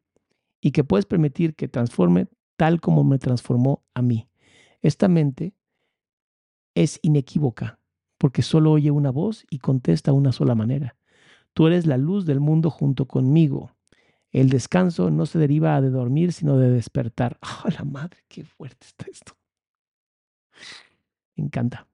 [0.60, 4.28] y que puedes permitir que transforme tal como me transformó a mí.
[4.82, 5.54] Esta mente
[6.74, 7.80] es inequívoca,
[8.18, 10.96] porque solo oye una voz y contesta una sola manera.
[11.54, 13.72] Tú eres la luz del mundo junto conmigo.
[14.30, 17.38] El descanso no se deriva de dormir, sino de despertar.
[17.42, 18.18] ¡Oh, la madre!
[18.28, 19.32] ¡Qué fuerte está esto!
[21.34, 21.88] Encanta.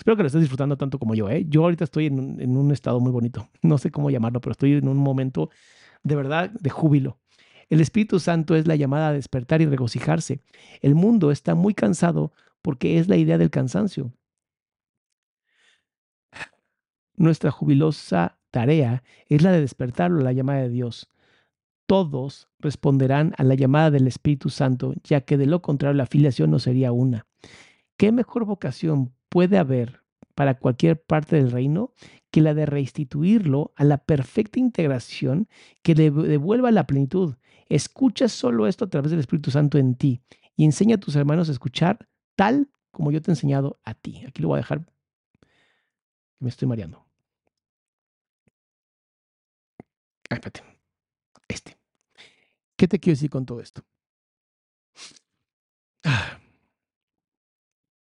[0.00, 1.28] Espero que lo estés disfrutando tanto como yo.
[1.28, 1.44] ¿eh?
[1.46, 3.50] Yo ahorita estoy en un, en un estado muy bonito.
[3.62, 5.50] No sé cómo llamarlo, pero estoy en un momento
[6.02, 7.18] de verdad de júbilo.
[7.68, 10.40] El Espíritu Santo es la llamada a despertar y regocijarse.
[10.80, 12.32] El mundo está muy cansado
[12.62, 14.10] porque es la idea del cansancio.
[17.16, 21.10] Nuestra jubilosa tarea es la de despertarlo la llamada de Dios.
[21.84, 26.50] Todos responderán a la llamada del Espíritu Santo, ya que de lo contrario la filiación
[26.50, 27.26] no sería una.
[27.98, 30.02] ¿Qué mejor vocación puede haber
[30.34, 31.94] para cualquier parte del reino
[32.30, 35.48] que la de restituirlo a la perfecta integración
[35.82, 37.36] que le devuelva la plenitud?
[37.70, 40.20] Escucha solo esto a través del Espíritu Santo en ti
[40.56, 44.24] y enseña a tus hermanos a escuchar tal como yo te he enseñado a ti.
[44.26, 44.84] Aquí lo voy a dejar.
[46.38, 47.06] Me estoy mareando.
[50.28, 50.62] Ah, espérate.
[51.48, 51.78] Este.
[52.76, 53.82] ¿Qué te quiero decir con todo esto?
[56.04, 56.39] Ah.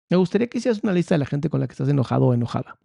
[0.09, 2.33] Me gustaría que hicieras una lista de la gente con la que estás enojado o
[2.33, 2.79] enojada.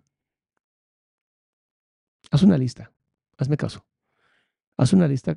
[2.31, 2.93] Haz una lista.
[3.39, 3.85] Hazme caso.
[4.77, 5.37] Haz una lista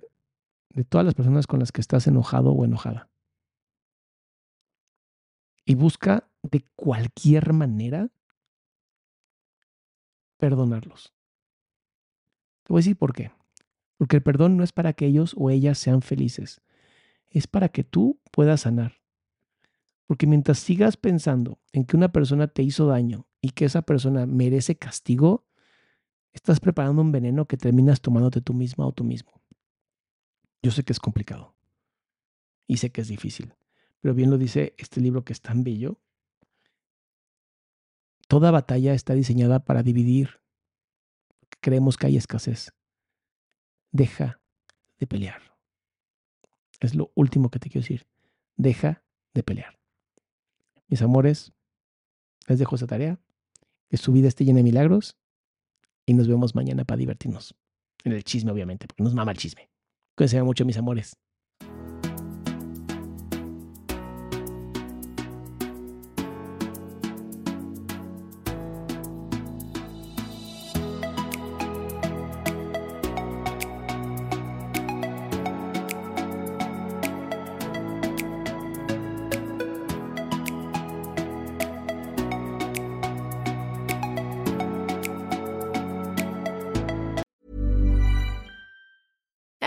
[0.69, 3.09] de todas las personas con las que estás enojado o enojada.
[5.65, 8.09] Y busca de cualquier manera
[10.37, 11.13] perdonarlos.
[12.63, 13.31] Te voy a decir por qué.
[13.97, 16.61] Porque el perdón no es para que ellos o ellas sean felices,
[17.29, 19.01] es para que tú puedas sanar.
[20.07, 24.25] Porque mientras sigas pensando en que una persona te hizo daño y que esa persona
[24.25, 25.45] merece castigo,
[26.33, 29.41] estás preparando un veneno que terminas tomándote tú misma o tú mismo.
[30.61, 31.55] Yo sé que es complicado
[32.67, 33.53] y sé que es difícil,
[34.01, 35.99] pero bien lo dice este libro que es tan bello.
[38.27, 40.41] Toda batalla está diseñada para dividir.
[41.61, 42.73] Creemos que hay escasez
[43.95, 44.41] deja
[44.99, 45.41] de pelear.
[46.81, 48.07] Es lo último que te quiero decir.
[48.57, 49.03] Deja
[49.33, 49.74] de pelear.
[50.87, 51.53] Mis amores,
[52.47, 53.19] les dejo esa tarea.
[53.89, 55.17] Que su vida esté llena de milagros.
[56.05, 57.55] Y nos vemos mañana para divertirnos.
[58.03, 59.69] En el chisme, obviamente, porque nos mama el chisme.
[60.15, 61.17] Cuídense mucho, mis amores.